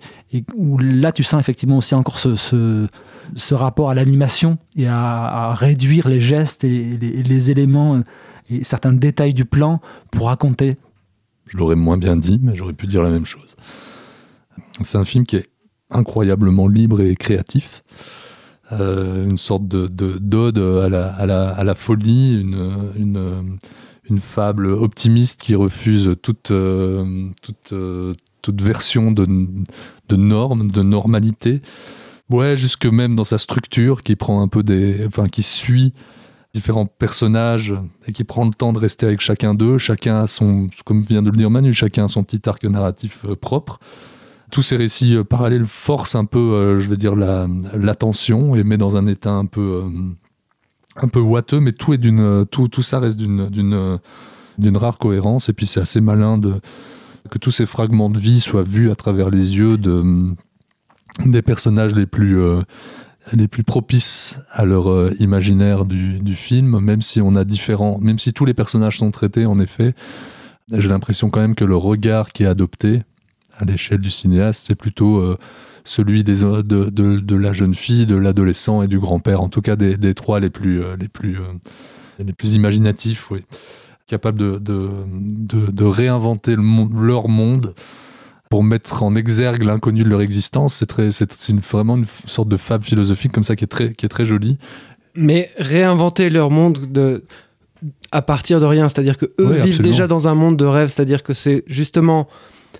où 0.55 0.77
là 0.77 1.11
tu 1.11 1.23
sens 1.23 1.41
effectivement 1.41 1.77
aussi 1.77 1.93
encore 1.93 2.17
ce, 2.17 2.87
ce 3.35 3.53
rapport 3.55 3.89
à 3.89 3.95
l'animation 3.95 4.57
et 4.75 4.87
à, 4.87 5.53
réduire 5.53 6.07
les 6.07 6.19
gestes 6.19 6.63
et 6.63 6.97
les, 6.97 7.51
éléments 7.51 8.03
et 8.49 8.63
certains 8.63 8.93
détails 8.93 9.33
du 9.33 9.45
plan 9.45 9.81
pour 10.11 10.27
raconter 10.27 10.77
Je 11.47 11.57
l'aurais 11.57 11.75
moins 11.75 11.97
bien 11.97 12.15
dit, 12.15 12.39
mais 12.41 12.55
j'aurais 12.55 12.73
pu 12.73 12.87
dire 12.87 13.01
la 13.01 13.09
même 13.09 13.25
chose. 13.25 13.55
C'est 14.81 14.97
un 14.97 15.05
film 15.05 15.25
qui 15.25 15.37
est 15.37 15.49
incroyablement 15.91 16.67
libre 16.67 17.01
et 17.01 17.15
créatif. 17.15 17.83
Euh, 18.71 19.25
une 19.25 19.37
sorte 19.37 19.67
de, 19.67 19.87
de- 19.87 20.17
d'ode 20.17 20.57
à 20.57 20.89
la, 21.63 21.75
folie, 21.75 22.33
une, 22.33 23.57
fable 24.19 24.67
optimiste 24.67 25.41
qui 25.41 25.55
refuse 25.55 26.15
toute, 26.21 26.51
euh, 26.51 27.29
euh, 27.71 28.13
version 28.59 29.11
de, 29.11 29.25
de 30.09 30.15
normes, 30.15 30.71
de 30.71 30.81
normalité. 30.81 31.61
Ouais, 32.29 32.57
jusque 32.57 32.85
même 32.87 33.15
dans 33.15 33.23
sa 33.23 33.37
structure 33.37 34.01
qui 34.03 34.15
prend 34.15 34.41
un 34.41 34.47
peu 34.47 34.63
des. 34.63 35.05
Enfin, 35.05 35.27
qui 35.27 35.43
suit 35.43 35.93
différents 36.53 36.85
personnages 36.85 37.75
et 38.07 38.13
qui 38.13 38.23
prend 38.23 38.45
le 38.45 38.53
temps 38.53 38.71
de 38.73 38.79
rester 38.79 39.05
avec 39.05 39.19
chacun 39.19 39.53
d'eux. 39.53 39.77
Chacun 39.77 40.23
a 40.23 40.27
son, 40.27 40.67
comme 40.85 41.01
vient 41.01 41.21
de 41.21 41.29
le 41.29 41.35
dire 41.37 41.49
Manu, 41.49 41.73
chacun 41.73 42.07
son 42.07 42.23
petit 42.23 42.47
arc 42.47 42.63
narratif 42.63 43.25
euh, 43.25 43.35
propre. 43.35 43.79
Tous 44.51 44.61
ces 44.61 44.77
récits 44.77 45.15
euh, 45.15 45.23
parallèles 45.25 45.65
forcent 45.65 46.15
un 46.15 46.23
peu, 46.25 46.39
euh, 46.39 46.79
je 46.79 46.89
vais 46.89 46.95
dire, 46.95 47.15
la- 47.15 47.47
l'attention 47.77 48.55
et 48.55 48.63
met 48.63 48.77
dans 48.77 48.95
un 48.95 49.05
état 49.05 49.31
un 49.33 49.45
peu, 49.45 49.83
un 50.95 51.07
peu 51.09 51.19
ouateux, 51.19 51.59
mais 51.59 51.73
tout 51.73 51.93
est 51.93 51.99
tout, 52.49 52.69
tout 52.69 52.81
ça 52.81 52.99
reste 52.99 53.17
d'une, 53.17 53.49
d'une 54.57 54.77
rare 54.77 54.97
cohérence. 54.97 55.49
Et 55.49 55.53
puis 55.53 55.65
c'est 55.65 55.81
assez 55.81 55.99
malin 55.99 56.37
de 56.37 56.53
que 57.29 57.37
tous 57.37 57.51
ces 57.51 57.65
fragments 57.65 58.09
de 58.09 58.19
vie 58.19 58.39
soient 58.39 58.63
vus 58.63 58.91
à 58.91 58.95
travers 58.95 59.29
les 59.29 59.57
yeux 59.57 59.77
de 59.77 60.03
des 61.23 61.41
personnages 61.41 61.95
les 61.95 62.05
plus 62.05 62.39
euh, 62.39 62.61
les 63.33 63.47
plus 63.47 63.63
propices 63.63 64.39
à 64.51 64.65
leur 64.65 64.89
euh, 64.89 65.15
imaginaire 65.19 65.85
du, 65.85 66.35
film, 66.35 66.79
même 66.79 67.01
si 67.01 67.21
on 67.21 67.35
a 67.35 67.43
différents, 67.43 67.97
même 67.99 68.19
si 68.19 68.33
tous 68.33 68.45
les 68.45 68.53
personnages 68.53 68.99
sont 68.99 69.09
traités, 69.09 69.45
en 69.47 69.57
effet, 69.57 69.95
j'ai 70.71 70.89
l'impression 70.89 71.29
quand 71.29 71.39
même 71.39 71.55
que 71.55 71.65
le 71.65 71.75
regard 71.75 72.33
qui 72.33 72.43
est 72.43 72.47
adopté 72.47 73.01
à 73.57 73.65
l'échelle 73.65 73.99
du 73.99 74.11
cinéaste, 74.11 74.65
c'est 74.67 74.75
plutôt 74.75 75.19
euh, 75.19 75.37
celui 75.85 76.23
de, 76.23 77.35
la 77.35 77.53
jeune 77.53 77.73
fille, 77.73 78.05
de 78.05 78.15
l'adolescent 78.15 78.83
et 78.83 78.87
du 78.87 78.99
grand-père, 78.99 79.41
en 79.41 79.49
tout 79.49 79.61
cas 79.61 79.75
des, 79.75 80.13
trois 80.13 80.39
les 80.39 80.49
plus, 80.49 80.83
les 80.99 81.07
plus, 81.07 81.39
les 82.19 82.33
plus 82.33 82.55
imaginatifs, 82.55 83.31
capables 84.07 84.39
de, 84.39 84.59
de, 84.59 85.83
réinventer 85.83 86.55
leur 86.55 87.27
monde 87.27 87.73
pour 88.49 88.63
mettre 88.63 89.03
en 89.03 89.15
exergue 89.15 89.63
l'inconnu 89.63 90.03
de 90.03 90.09
leur 90.09 90.21
existence. 90.21 90.75
C'est 90.75 90.85
très, 90.85 91.11
c'est 91.11 91.49
une, 91.49 91.59
vraiment 91.59 91.95
une 91.97 92.05
sorte 92.25 92.47
de 92.47 92.57
fable 92.57 92.83
philosophique 92.83 93.31
comme 93.31 93.43
ça 93.43 93.55
qui 93.55 93.63
est 93.63 93.67
très, 93.67 93.93
qui 93.93 94.05
est 94.05 94.09
très 94.09 94.25
jolie. 94.25 94.57
Mais 95.15 95.49
réinventer 95.57 96.29
leur 96.29 96.51
monde 96.51 96.79
de, 96.89 97.23
à 98.11 98.21
partir 98.21 98.59
de 98.59 98.65
rien, 98.65 98.87
c'est-à-dire 98.89 99.17
que 99.17 99.25
eux 99.25 99.33
Oui, 99.39 99.53
vivent 99.55 99.63
absolument. 99.63 99.91
déjà 99.91 100.07
dans 100.07 100.27
un 100.27 100.35
monde 100.35 100.57
de 100.57 100.65
rêve, 100.65 100.87
c'est-à-dire 100.89 101.23
que 101.23 101.33
c'est 101.33 101.63
justement 101.67 102.27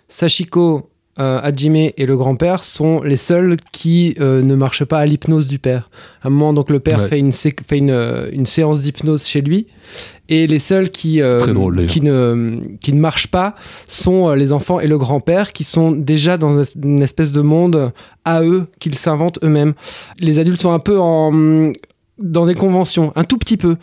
Sachiko, 0.07 0.89
euh, 1.19 1.39
Hajime 1.41 1.75
et 1.75 2.05
le 2.05 2.17
grand-père 2.17 2.63
sont 2.63 3.01
les 3.01 3.17
seuls 3.17 3.55
qui 3.72 4.15
euh, 4.19 4.41
ne 4.41 4.53
marchent 4.55 4.84
pas 4.86 5.00
à 5.00 5.05
l'hypnose 5.05 5.48
du 5.48 5.60
père. 5.60 5.89
À 6.22 6.27
un 6.27 6.29
moment, 6.29 6.51
donc 6.53 6.69
le 6.69 6.79
père 6.79 7.00
Ouais. 7.00 7.07
fait, 7.07 7.19
une, 7.19 7.31
sé- 7.31 7.55
fait 7.67 7.77
une, 7.77 7.89
euh, 7.89 8.29
une 8.34 8.45
séance 8.45 8.81
d'hypnose 8.81 9.25
chez 9.25 9.41
lui, 9.41 9.67
et 10.27 10.48
les 10.48 10.60
seuls 10.60 10.89
qui, 10.89 11.22
euh, 11.22 11.39
drôle, 11.53 11.86
qui, 11.88 12.01
ne, 12.01 12.60
qui 12.81 12.91
ne 12.93 13.00
marchent 13.00 13.27
pas 13.27 13.55
sont 13.88 14.31
les 14.34 14.51
enfants 14.51 14.79
et 14.79 14.88
le 14.88 14.98
grand-père, 14.98 15.53
qui 15.53 15.63
sont 15.63 15.91
déjà 15.91 16.38
dans 16.38 16.63
une 16.63 17.01
espèce 17.01 17.31
de 17.31 17.41
monde 17.41 17.91
à 18.25 18.41
eux, 18.43 18.65
qu'ils 18.79 18.95
s'inventent 18.95 19.39
eux-mêmes. 19.43 19.74
Les 20.19 20.39
adultes 20.39 20.62
sont 20.62 20.72
un 20.74 20.79
peu 20.79 21.00
en, 21.00 21.72
dans 22.17 22.45
des 22.45 22.55
conventions, 22.55 23.12
un 23.15 23.24
tout 23.24 23.38
petit 23.38 23.57
peu. 23.57 23.77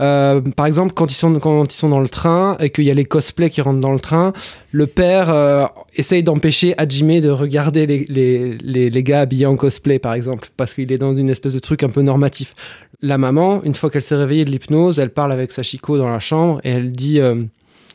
Euh, 0.00 0.40
par 0.40 0.66
exemple, 0.66 0.92
quand 0.94 1.10
ils, 1.10 1.14
sont, 1.14 1.34
quand 1.34 1.64
ils 1.64 1.76
sont 1.76 1.88
dans 1.88 2.00
le 2.00 2.08
train 2.08 2.56
et 2.60 2.70
qu'il 2.70 2.84
y 2.84 2.90
a 2.90 2.94
les 2.94 3.04
cosplays 3.04 3.50
qui 3.50 3.60
rentrent 3.60 3.80
dans 3.80 3.92
le 3.92 4.00
train, 4.00 4.32
le 4.70 4.86
père 4.86 5.30
euh, 5.30 5.66
essaye 5.96 6.22
d'empêcher 6.22 6.74
Hajime 6.78 7.20
de 7.20 7.30
regarder 7.30 7.86
les, 7.86 8.04
les, 8.08 8.58
les, 8.58 8.90
les 8.90 9.02
gars 9.02 9.22
habillés 9.22 9.46
en 9.46 9.56
cosplay, 9.56 9.98
par 9.98 10.14
exemple, 10.14 10.48
parce 10.56 10.74
qu'il 10.74 10.92
est 10.92 10.98
dans 10.98 11.16
une 11.16 11.30
espèce 11.30 11.54
de 11.54 11.58
truc 11.58 11.82
un 11.82 11.88
peu 11.88 12.02
normatif. 12.02 12.54
La 13.02 13.18
maman, 13.18 13.62
une 13.64 13.74
fois 13.74 13.90
qu'elle 13.90 14.02
s'est 14.02 14.16
réveillée 14.16 14.44
de 14.44 14.50
l'hypnose, 14.50 14.98
elle 14.98 15.10
parle 15.10 15.32
avec 15.32 15.50
Sachiko 15.50 15.98
dans 15.98 16.10
la 16.10 16.20
chambre 16.20 16.60
et 16.62 16.70
elle 16.70 16.92
dit 16.92 17.20
euh, 17.20 17.42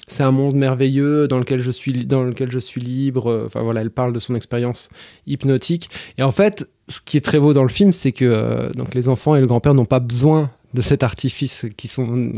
c'est 0.07 0.23
un 0.23 0.31
monde 0.31 0.55
merveilleux 0.55 1.27
dans 1.29 1.39
lequel 1.39 1.61
je 1.61 1.71
suis, 1.71 2.05
dans 2.05 2.23
lequel 2.23 2.51
je 2.51 2.59
suis 2.59 2.81
libre. 2.81 3.43
Enfin 3.45 3.61
voilà, 3.61 3.81
elle 3.81 3.91
parle 3.91 4.11
de 4.11 4.19
son 4.19 4.35
expérience 4.35 4.89
hypnotique. 5.25 5.89
Et 6.17 6.23
en 6.23 6.31
fait, 6.31 6.69
ce 6.87 6.99
qui 7.01 7.17
est 7.17 7.21
très 7.21 7.39
beau 7.39 7.53
dans 7.53 7.63
le 7.63 7.69
film, 7.69 7.91
c'est 7.91 8.11
que 8.11 8.25
euh, 8.25 8.69
donc 8.71 8.93
les 8.93 9.09
enfants 9.09 9.35
et 9.35 9.41
le 9.41 9.47
grand-père 9.47 9.73
n'ont 9.73 9.85
pas 9.85 9.99
besoin 9.99 10.51
de 10.73 10.81
cet 10.81 11.03
artifice 11.03 11.67
qui 11.77 11.87
sont 11.87 12.33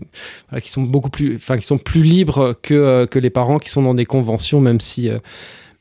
qui 0.61 0.69
sont 0.69 0.83
beaucoup 0.83 1.09
plus 1.09 1.35
enfin 1.35 1.57
qui 1.57 1.65
sont 1.65 1.77
plus 1.77 2.03
libres 2.03 2.53
que, 2.61 2.73
euh, 2.73 3.05
que 3.07 3.17
les 3.17 3.29
parents 3.29 3.59
qui 3.59 3.69
sont 3.69 3.81
dans 3.81 3.93
des 3.93 4.05
conventions 4.05 4.59
même 4.59 4.81
si 4.81 5.09
euh, 5.09 5.19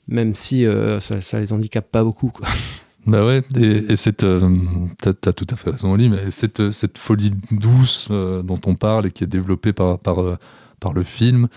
même 0.06 0.34
si 0.34 0.66
ça, 1.00 1.20
ça 1.22 1.40
les 1.40 1.52
handicape 1.52 1.90
pas 1.90 2.04
beaucoup 2.04 2.28
quoi. 2.28 2.46
Bah 3.06 3.22
ouais, 3.22 3.42
et, 3.54 3.92
et 3.92 3.96
cette, 3.96 4.24
t'as, 5.02 5.32
tout 5.34 5.46
à 5.50 5.56
fait 5.56 5.72
raison, 5.72 5.92
Oli, 5.92 6.08
mais 6.08 6.30
cette, 6.30 6.70
cette 6.70 6.96
folie 6.96 7.32
douce 7.50 8.08
dont 8.08 8.58
on 8.64 8.76
parle 8.76 9.04
et 9.04 9.10
qui 9.10 9.24
est 9.24 9.26
développée 9.26 9.74
par, 9.74 9.98
par, 9.98 10.38
par 10.80 10.94
le 10.94 11.02
film, 11.02 11.48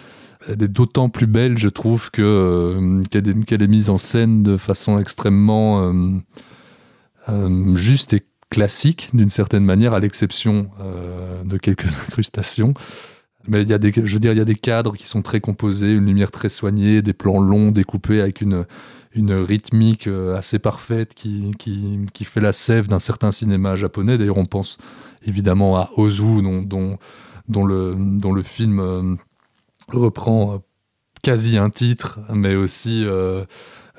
elle 0.46 0.62
est 0.62 0.68
d'autant 0.68 1.08
plus 1.08 1.26
belle, 1.26 1.58
je 1.58 1.70
trouve, 1.70 2.12
que, 2.12 3.02
qu'elle, 3.10 3.64
est, 3.64 3.68
mise 3.68 3.90
en 3.90 3.96
scène 3.96 4.44
de 4.44 4.58
façon 4.58 5.00
extrêmement 5.00 5.90
juste 7.76 8.14
et 8.14 8.24
classique, 8.50 9.10
d'une 9.14 9.30
certaine 9.30 9.66
manière, 9.66 9.94
à 9.94 10.00
l'exception 10.00 10.70
euh, 10.80 11.44
de 11.44 11.58
quelques 11.58 11.86
incrustations. 12.08 12.74
Mais 13.48 13.62
il 13.62 13.70
y 13.70 13.74
a 13.74 13.78
des, 13.78 13.92
je 13.92 14.18
veux 14.18 14.24
il 14.24 14.38
y 14.38 14.42
a 14.42 14.46
des 14.46 14.56
cadres 14.56 14.98
qui 14.98 15.08
sont 15.08 15.22
très 15.22 15.40
composés, 15.40 15.94
une 15.94 16.06
lumière 16.06 16.32
très 16.32 16.50
soignée, 16.50 17.02
des 17.02 17.14
plans 17.14 17.40
longs, 17.40 17.72
découpés 17.72 18.22
avec 18.22 18.42
une, 18.42 18.66
une 19.14 19.34
rythmique 19.34 20.08
euh, 20.08 20.36
assez 20.36 20.60
parfaite 20.60 21.14
qui, 21.14 21.52
qui, 21.58 22.00
qui 22.14 22.26
fait 22.26 22.42
la 22.42 22.52
sève 22.52 22.88
d'un 22.88 23.00
certain 23.00 23.32
cinéma 23.32 23.76
japonais. 23.76 24.18
D'ailleurs, 24.18 24.38
on 24.38 24.46
pense 24.46 24.78
évidemment 25.26 25.78
à 25.78 25.92
Ozu, 25.96 26.42
dont, 26.42 26.62
dont, 26.62 26.98
dont, 27.48 27.66
le, 27.66 27.96
dont 27.98 28.34
le 28.34 28.44
film 28.44 28.80
euh, 28.80 29.16
reprend 29.94 30.56
euh, 30.56 30.58
quasi 31.22 31.58
un 31.58 31.70
titre, 31.70 32.20
mais 32.34 32.56
aussi 32.56 33.04
euh, 33.06 33.46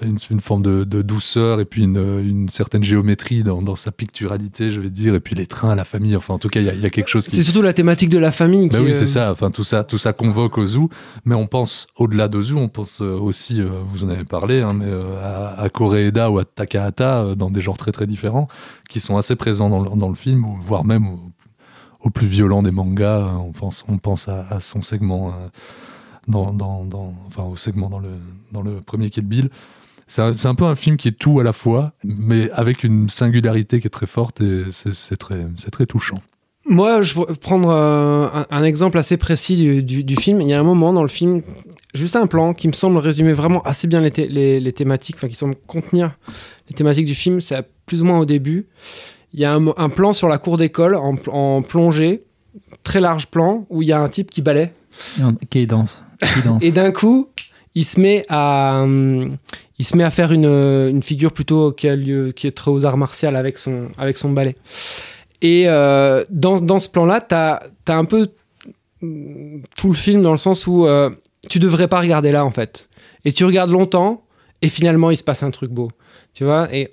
une, 0.02 0.18
une 0.30 0.40
forme 0.40 0.62
de, 0.62 0.84
de 0.84 1.02
douceur 1.02 1.58
et 1.60 1.64
puis 1.64 1.82
une, 1.84 1.96
une 1.98 2.48
certaine 2.48 2.84
géométrie 2.84 3.42
dans, 3.42 3.62
dans 3.62 3.74
sa 3.76 3.90
picturalité, 3.90 4.70
je 4.70 4.80
vais 4.80 4.90
dire, 4.90 5.14
et 5.14 5.20
puis 5.20 5.34
les 5.34 5.46
trains, 5.46 5.74
la 5.74 5.84
famille, 5.84 6.14
enfin 6.16 6.34
en 6.34 6.38
tout 6.38 6.48
cas, 6.48 6.60
il 6.60 6.66
y, 6.66 6.70
a- 6.70 6.74
il 6.74 6.80
y 6.80 6.86
a 6.86 6.90
quelque 6.90 7.08
chose 7.08 7.26
qui, 7.28 7.36
C'est 7.36 7.42
surtout 7.42 7.62
la 7.62 7.72
thématique 7.72 8.08
de 8.10 8.18
la 8.18 8.30
famille. 8.30 8.68
bah 8.68 8.78
qui, 8.78 8.84
oui, 8.84 8.90
euh, 8.90 8.94
c'est 8.94 9.06
ça. 9.06 9.32
Enfin, 9.32 9.50
tout 9.50 9.64
ça, 9.64 9.82
tout 9.84 9.98
ça 9.98 10.12
convoque 10.12 10.56
Ozu, 10.58 10.86
mais 11.24 11.34
on 11.34 11.46
pense 11.46 11.86
au-delà 11.96 12.28
d'Ozu, 12.28 12.54
on 12.54 12.68
pense 12.68 13.00
euh, 13.02 13.18
aussi, 13.18 13.60
euh, 13.60 13.68
vous 13.90 14.04
en 14.04 14.08
avez 14.08 14.24
parlé, 14.24 14.60
hein, 14.60 14.72
mais 14.74 14.90
à, 15.20 15.60
à 15.60 15.68
Koreeda 15.68 16.30
ou 16.30 16.38
à 16.38 16.44
Takahata, 16.44 17.34
dans 17.34 17.50
des 17.50 17.60
genres 17.60 17.76
très 17.78 17.92
très 17.92 18.06
différents, 18.06 18.48
qui 18.88 19.00
sont 19.00 19.16
assez 19.16 19.34
présents 19.36 19.68
dans 19.68 19.80
le, 19.80 19.90
dans 19.98 20.08
le 20.08 20.14
film, 20.14 20.44
voire 20.60 20.84
même 20.84 21.06
au, 21.08 21.18
au 22.00 22.10
plus 22.10 22.26
violent 22.28 22.62
des 22.62 22.70
mangas. 22.70 23.18
euh, 23.18 23.30
on 23.32 23.52
pense, 23.52 23.84
on 23.88 23.98
pense 23.98 24.28
à, 24.28 24.46
à 24.48 24.60
son 24.60 24.80
segment, 24.82 25.34
dans, 26.28 26.52
dans, 26.52 26.84
dans- 26.84 27.14
enfin 27.26 27.42
au 27.44 27.56
segment 27.56 27.88
dans 27.88 27.98
le, 27.98 28.10
dans 28.52 28.62
le 28.62 28.80
premier 28.80 29.10
Kill 29.10 29.24
Bill. 29.24 29.50
C'est 30.08 30.46
un, 30.46 30.54
peu 30.54 30.64
un 30.64 30.74
film 30.74 30.96
qui 30.96 31.08
est 31.08 31.18
tout 31.18 31.38
à 31.38 31.44
la 31.44 31.52
fois, 31.52 31.92
mais 32.02 32.50
avec 32.52 32.82
une 32.82 33.08
singularité 33.08 33.78
qui 33.80 33.86
est 33.86 33.90
très 33.90 34.06
forte 34.06 34.40
et 34.40 34.64
c'est 34.70 35.16
très, 35.16 35.46
c'est 35.54 35.70
très 35.70 35.84
touchant. 35.86 36.16
Moi, 36.66 37.00
je 37.02 37.14
pourrais 37.14 37.34
prendre 37.34 37.70
euh, 37.70 38.26
un, 38.34 38.46
un 38.50 38.64
exemple 38.64 38.98
assez 38.98 39.16
précis 39.16 39.56
du, 39.56 39.82
du- 39.82 40.04
du 40.04 40.16
film. 40.16 40.40
Il 40.40 40.48
y 40.48 40.52
a 40.54 40.60
un 40.60 40.64
moment 40.64 40.92
dans 40.92 41.02
le 41.02 41.08
film, 41.08 41.42
juste 41.94 42.14
un 42.16 42.26
plan 42.26 42.52
qui 42.52 42.68
me 42.68 42.72
semble 42.74 42.98
résumer 42.98 43.32
vraiment 43.32 43.62
assez 43.62 43.86
bien 43.86 44.00
les, 44.00 44.10
thé- 44.10 44.28
les- 44.28 44.60
les 44.60 44.72
thématiques, 44.72 45.16
enfin 45.16 45.28
qui 45.28 45.34
semble 45.34 45.54
contenir 45.66 46.16
les 46.68 46.74
thématiques 46.74 47.06
du 47.06 47.14
film. 47.14 47.40
C'est 47.40 47.66
plus 47.86 48.02
ou 48.02 48.04
moins 48.04 48.18
au 48.18 48.24
début. 48.26 48.66
Il 49.32 49.40
y 49.40 49.44
a 49.46 49.54
un, 49.54 49.88
plan 49.90 50.12
sur 50.12 50.28
la 50.28 50.36
cour 50.38 50.56
d'école 50.58 50.94
en, 50.94 51.16
pl- 51.16 51.30
en 51.34 51.62
plongée, 51.62 52.22
très 52.82 53.00
large 53.00 53.26
plan, 53.28 53.66
où 53.70 53.80
il 53.82 53.88
y 53.88 53.92
a 53.92 54.00
un 54.00 54.08
type 54.08 54.30
qui 54.30 54.42
balaie. 54.42 54.72
Qui 55.50 55.66
danse. 55.66 56.02
Qui 56.22 56.42
danse. 56.46 56.62
Et 56.64 56.72
d'un 56.72 56.92
coup, 56.92 57.28
il 57.74 57.84
se 57.84 57.98
met 58.00 58.24
à, 58.28 58.80
hum, 58.82 59.30
il 59.78 59.86
se 59.86 59.96
met 59.96 60.04
à 60.04 60.10
faire 60.10 60.32
une, 60.32 60.46
une 60.46 61.02
figure 61.02 61.32
plutôt 61.32 61.72
qui, 61.72 61.88
a 61.88 61.96
lieu, 61.96 62.32
qui 62.32 62.46
est 62.46 62.52
très 62.52 62.70
aux 62.70 62.84
arts 62.84 62.96
martiaux 62.96 63.28
avec 63.28 63.58
son, 63.58 63.88
avec 63.96 64.18
son. 64.18 64.34
Et 65.40 65.64
euh, 65.66 66.24
dans, 66.30 66.60
dans 66.60 66.78
ce 66.78 66.88
plan-là, 66.88 67.20
tu 67.20 67.34
as, 67.34 67.62
un 67.86 68.04
peu 68.04 68.28
tout 69.00 69.88
le 69.88 69.94
film 69.94 70.22
dans 70.22 70.32
le 70.32 70.36
sens 70.36 70.66
où 70.66 70.86
euh, 70.86 71.10
tu 71.48 71.58
devrais 71.60 71.86
pas 71.86 72.00
regarder 72.00 72.32
là, 72.32 72.44
en 72.44 72.50
fait. 72.50 72.88
Et 73.24 73.32
tu 73.32 73.44
regardes 73.44 73.70
longtemps, 73.70 74.24
et 74.62 74.68
finalement, 74.68 75.10
il 75.10 75.16
se 75.16 75.24
passe 75.24 75.42
un 75.42 75.50
truc 75.50 75.70
beau. 75.70 75.90
Tu 76.34 76.44
vois? 76.44 76.68
Et 76.74 76.92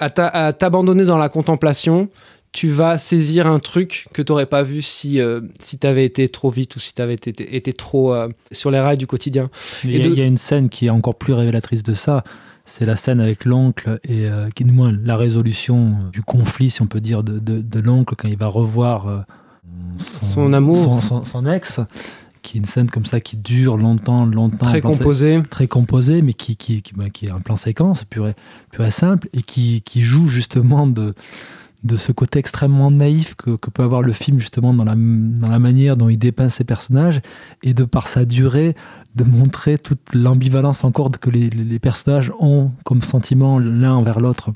à 0.00 0.52
t'abandonner 0.52 1.04
dans 1.04 1.18
la 1.18 1.28
contemplation, 1.28 2.08
tu 2.54 2.68
vas 2.68 2.96
saisir 2.98 3.46
un 3.48 3.58
truc 3.58 4.06
que 4.14 4.22
tu 4.22 4.30
n'aurais 4.30 4.46
pas 4.46 4.62
vu 4.62 4.80
si, 4.80 5.18
euh, 5.20 5.40
si 5.60 5.76
tu 5.76 5.86
avais 5.86 6.04
été 6.06 6.28
trop 6.28 6.50
vite 6.50 6.76
ou 6.76 6.78
si 6.78 6.94
tu 6.94 7.02
avais 7.02 7.14
été, 7.14 7.56
été 7.56 7.72
trop 7.72 8.14
euh, 8.14 8.28
sur 8.52 8.70
les 8.70 8.78
rails 8.78 8.96
du 8.96 9.08
quotidien. 9.08 9.50
Il 9.82 9.90
y, 9.90 10.00
a- 10.00 10.04
de- 10.04 10.08
il 10.10 10.18
y 10.18 10.22
a 10.22 10.24
une 10.24 10.38
scène 10.38 10.68
qui 10.68 10.86
est 10.86 10.90
encore 10.90 11.16
plus 11.16 11.32
révélatrice 11.32 11.82
de 11.82 11.94
ça. 11.94 12.22
C'est 12.64 12.86
la 12.86 12.94
scène 12.96 13.20
avec 13.20 13.44
l'oncle 13.44 13.98
et 14.04 14.26
euh, 14.26 14.48
qui, 14.54 14.62
du 14.64 14.70
moins, 14.72 14.96
la 15.04 15.16
résolution 15.16 15.96
du 16.12 16.22
conflit, 16.22 16.70
si 16.70 16.80
on 16.80 16.86
peut 16.86 17.00
dire, 17.00 17.24
de, 17.24 17.38
de- 17.40 17.60
de 17.60 17.80
l'oncle 17.80 18.14
quand 18.16 18.28
il 18.28 18.38
va 18.38 18.46
revoir 18.46 19.08
euh, 19.08 19.18
Son 19.98 20.52
amour. 20.52 20.76
son, 20.76 21.00
son- 21.00 21.24
son 21.24 21.46
ex, 21.50 21.80
qui 22.42 22.56
est 22.56 22.60
une 22.60 22.64
scène 22.66 22.88
comme 22.88 23.04
ça 23.06 23.20
qui 23.20 23.36
dure 23.36 23.76
longtemps, 23.76 24.26
longtemps. 24.26 24.66
Très 24.66 24.78
un 24.78 24.80
plan 24.80 24.92
sé- 24.92 24.98
composé. 24.98 25.42
Très 25.50 25.66
composé, 25.66 26.22
mais 26.22 26.34
qui, 26.34 26.56
qui, 26.56 26.82
qui, 26.82 26.92
bah, 26.94 27.10
qui 27.10 27.26
est 27.26 27.30
un 27.30 27.40
plan 27.40 27.56
séquence 27.56 28.04
pur 28.04 28.28
et, 28.28 28.34
pur 28.70 28.84
et 28.84 28.90
simple 28.90 29.28
et 29.32 29.42
qui, 29.42 29.82
qui 29.82 30.02
joue 30.02 30.28
justement 30.28 30.86
de, 30.86 31.14
de 31.84 31.96
ce 31.96 32.12
côté 32.12 32.38
extrêmement 32.38 32.90
naïf 32.90 33.34
que, 33.34 33.56
que 33.56 33.70
peut 33.70 33.82
avoir 33.82 34.02
le 34.02 34.12
film 34.12 34.40
justement 34.40 34.72
dans 34.72 34.84
la, 34.84 34.94
dans 34.96 35.48
la 35.48 35.58
manière 35.58 35.96
dont 35.96 36.08
il 36.08 36.18
dépeint 36.18 36.48
ses 36.48 36.64
personnages 36.64 37.20
et 37.62 37.74
de 37.74 37.84
par 37.84 38.08
sa 38.08 38.24
durée 38.24 38.74
de 39.14 39.22
montrer 39.22 39.78
toute 39.78 40.12
l'ambivalence 40.12 40.82
encore 40.82 41.10
que 41.12 41.30
les, 41.30 41.78
personnages 41.78 42.32
ont 42.40 42.70
comme 42.84 43.02
sentiment 43.02 43.58
l'un 43.58 43.94
envers 43.94 44.18
l'autre. 44.18 44.50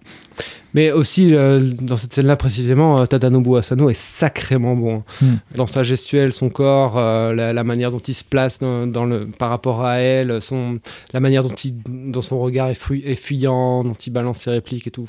Mais 0.75 0.90
aussi, 0.90 1.35
euh, 1.35 1.73
dans 1.80 1.97
cette 1.97 2.12
scène-là 2.12 2.37
précisément, 2.37 3.00
euh, 3.00 3.06
Tadanobu 3.06 3.56
Asano 3.56 3.88
est 3.88 3.99
sacrément 3.99 4.75
bon. 4.75 5.04
Hmm. 5.23 5.37
Dans 5.54 5.66
sa 5.66 5.82
gestuelle, 5.82 6.32
son 6.32 6.50
corps, 6.50 6.99
euh, 6.99 7.32
la, 7.35 7.52
la 7.52 7.64
manière 7.64 7.90
dont 7.90 8.00
il 8.00 8.14
se 8.14 8.25
place 8.25 8.58
dans, 8.58 8.87
dans 8.87 9.04
le, 9.04 9.26
par 9.26 9.50
rapport 9.50 9.85
à 9.85 9.99
elle, 9.99 10.42
son, 10.42 10.78
la 11.12 11.20
manière 11.20 11.42
dont, 11.42 11.54
il, 11.54 11.75
dont 12.11 12.23
son 12.23 12.40
regard 12.40 12.68
est, 12.68 13.14
fuyant, 13.14 13.85
dont 13.85 13.94
il 13.94 14.11
balance 14.12 14.38
ses 14.38 14.50
répliques 14.50 14.88
et 14.88 14.90
tout. 14.90 15.06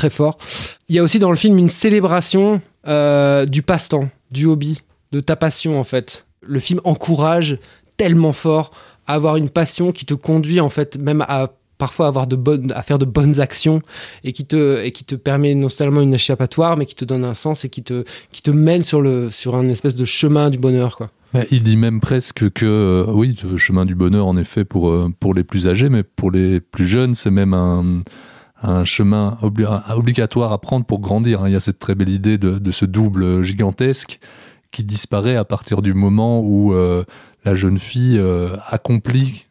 Très 0.00 0.08
fort. 0.08 0.38
Il 0.88 0.96
y 0.96 0.98
a 0.98 1.02
aussi 1.02 1.18
dans 1.18 1.28
le 1.28 1.36
film 1.36 1.58
une 1.58 1.68
célébration 1.68 2.62
euh, 2.88 3.44
du 3.44 3.60
passe-temps, 3.60 4.08
du 4.30 4.46
hobby, 4.46 4.80
de 5.12 5.20
ta 5.20 5.36
passion 5.36 5.78
en 5.78 5.84
fait. 5.84 6.24
Le 6.40 6.58
film 6.58 6.80
encourage 6.84 7.58
tellement 7.98 8.32
fort 8.32 8.70
à 9.06 9.12
avoir 9.12 9.36
une 9.36 9.50
passion 9.50 9.92
qui 9.92 10.06
te 10.06 10.14
conduit 10.14 10.58
en 10.58 10.70
fait 10.70 10.96
même 10.96 11.20
à 11.28 11.52
parfois 11.76 12.06
avoir 12.06 12.26
de 12.26 12.36
bonnes, 12.36 12.72
à 12.72 12.82
faire 12.82 12.98
de 12.98 13.04
bonnes 13.04 13.40
actions 13.40 13.82
et 14.24 14.32
qui 14.32 14.46
te, 14.46 14.82
et 14.82 14.90
qui 14.90 15.04
te 15.04 15.16
permet 15.16 15.54
non 15.54 15.68
seulement 15.68 16.00
une 16.00 16.14
échappatoire 16.14 16.78
mais 16.78 16.86
qui 16.86 16.94
te 16.94 17.04
donne 17.04 17.26
un 17.26 17.34
sens 17.34 17.66
et 17.66 17.68
qui 17.68 17.82
te, 17.82 18.04
qui 18.32 18.40
te 18.40 18.50
mène 18.50 18.82
sur, 18.82 19.02
le, 19.02 19.28
sur 19.28 19.54
un 19.54 19.68
espèce 19.68 19.94
de 19.94 20.06
chemin 20.06 20.48
du 20.48 20.56
bonheur 20.56 20.96
quoi. 20.96 21.10
Il 21.50 21.62
dit 21.62 21.76
même 21.76 22.00
presque 22.00 22.50
que, 22.50 22.66
euh, 22.66 23.12
oui, 23.12 23.38
le 23.48 23.56
chemin 23.56 23.84
du 23.84 23.94
bonheur, 23.94 24.26
en 24.26 24.36
effet, 24.36 24.64
pour, 24.64 24.90
euh, 24.90 25.14
pour 25.20 25.32
les 25.32 25.44
plus 25.44 25.68
âgés, 25.68 25.88
mais 25.88 26.02
pour 26.02 26.32
les 26.32 26.58
plus 26.58 26.88
jeunes, 26.88 27.14
c'est 27.14 27.30
même 27.30 27.54
un, 27.54 28.00
un 28.62 28.84
chemin 28.84 29.38
obli- 29.42 29.66
obligatoire 29.94 30.52
à 30.52 30.60
prendre 30.60 30.84
pour 30.84 31.00
grandir. 31.00 31.42
hein. 31.42 31.48
Il 31.48 31.52
y 31.52 31.56
a 31.56 31.60
cette 31.60 31.78
très 31.78 31.94
belle 31.94 32.10
idée 32.10 32.38
de, 32.38 32.58
de 32.58 32.70
ce 32.70 32.84
double 32.84 33.42
gigantesque 33.42 34.20
qui 34.72 34.84
disparaît 34.84 35.36
à 35.36 35.44
partir 35.44 35.82
du 35.82 35.94
moment 35.94 36.40
où 36.40 36.72
euh, 36.74 37.04
la 37.44 37.54
jeune 37.54 37.78
fille 37.78 38.18
euh, 38.18 38.56
accomplit 38.68 39.46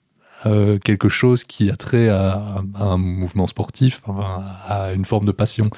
euh, 0.46 0.78
quelque 0.78 1.10
chose 1.10 1.44
qui 1.44 1.70
a 1.70 1.75
trait 1.75 2.08
à, 2.08 2.62
à 2.75 2.84
un 2.86 2.98
mouvement 2.98 3.46
sportif, 3.48 4.01
enfin, 4.06 4.42
à 4.68 4.94
une 4.94 5.04
forme 5.04 5.25
de 5.25 5.34
passion. 5.34 5.70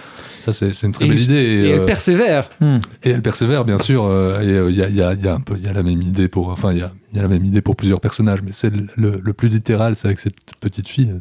Ça, 0.41 0.53
c'est 0.53 0.69
une 0.83 0.91
très 0.91 1.05
Et- 1.05 1.09
belle 1.09 1.19
idée. 1.19 1.33
Et 1.65 1.69
elle 1.69 1.85
persévère. 1.85 2.47
Hmm. 2.59 2.77
et 3.03 3.09
elle 3.09 3.23
persévère, 3.23 3.65
bien 3.65 3.79
sûr. 3.79 4.03
et 4.39 4.45
il 4.69 4.75
y, 4.75 4.83
a, 4.83 4.89
y 4.89 5.01
a- 5.01 5.13
il 5.13 5.21
y 5.23 5.27
a 5.27 5.33
un 5.33 5.39
peu, 5.39 5.55
il 5.57 5.63
y 5.63 5.67
a 5.67 5.73
la 5.73 5.81
même 5.81 6.01
idée 6.03 6.27
pour, 6.27 6.49
enfin, 6.49 6.73
il 6.73 6.77
y 6.77 6.83
a, 6.83 6.91
il 7.11 7.15
y 7.15 7.19
a 7.19 7.23
la 7.23 7.29
même 7.29 7.43
idée 7.45 7.61
pour 7.61 7.75
plusieurs 7.75 8.01
personnages, 8.01 8.43
mais 8.43 8.51
c'est 8.51 8.69
le, 8.69 8.85
le- 8.97 9.19
le 9.23 9.33
plus 9.33 9.47
littéral, 9.47 9.95
c'est 9.95 10.07
avec 10.07 10.19
cette 10.19 10.35
petite 10.59 10.87
fille. 10.87 11.11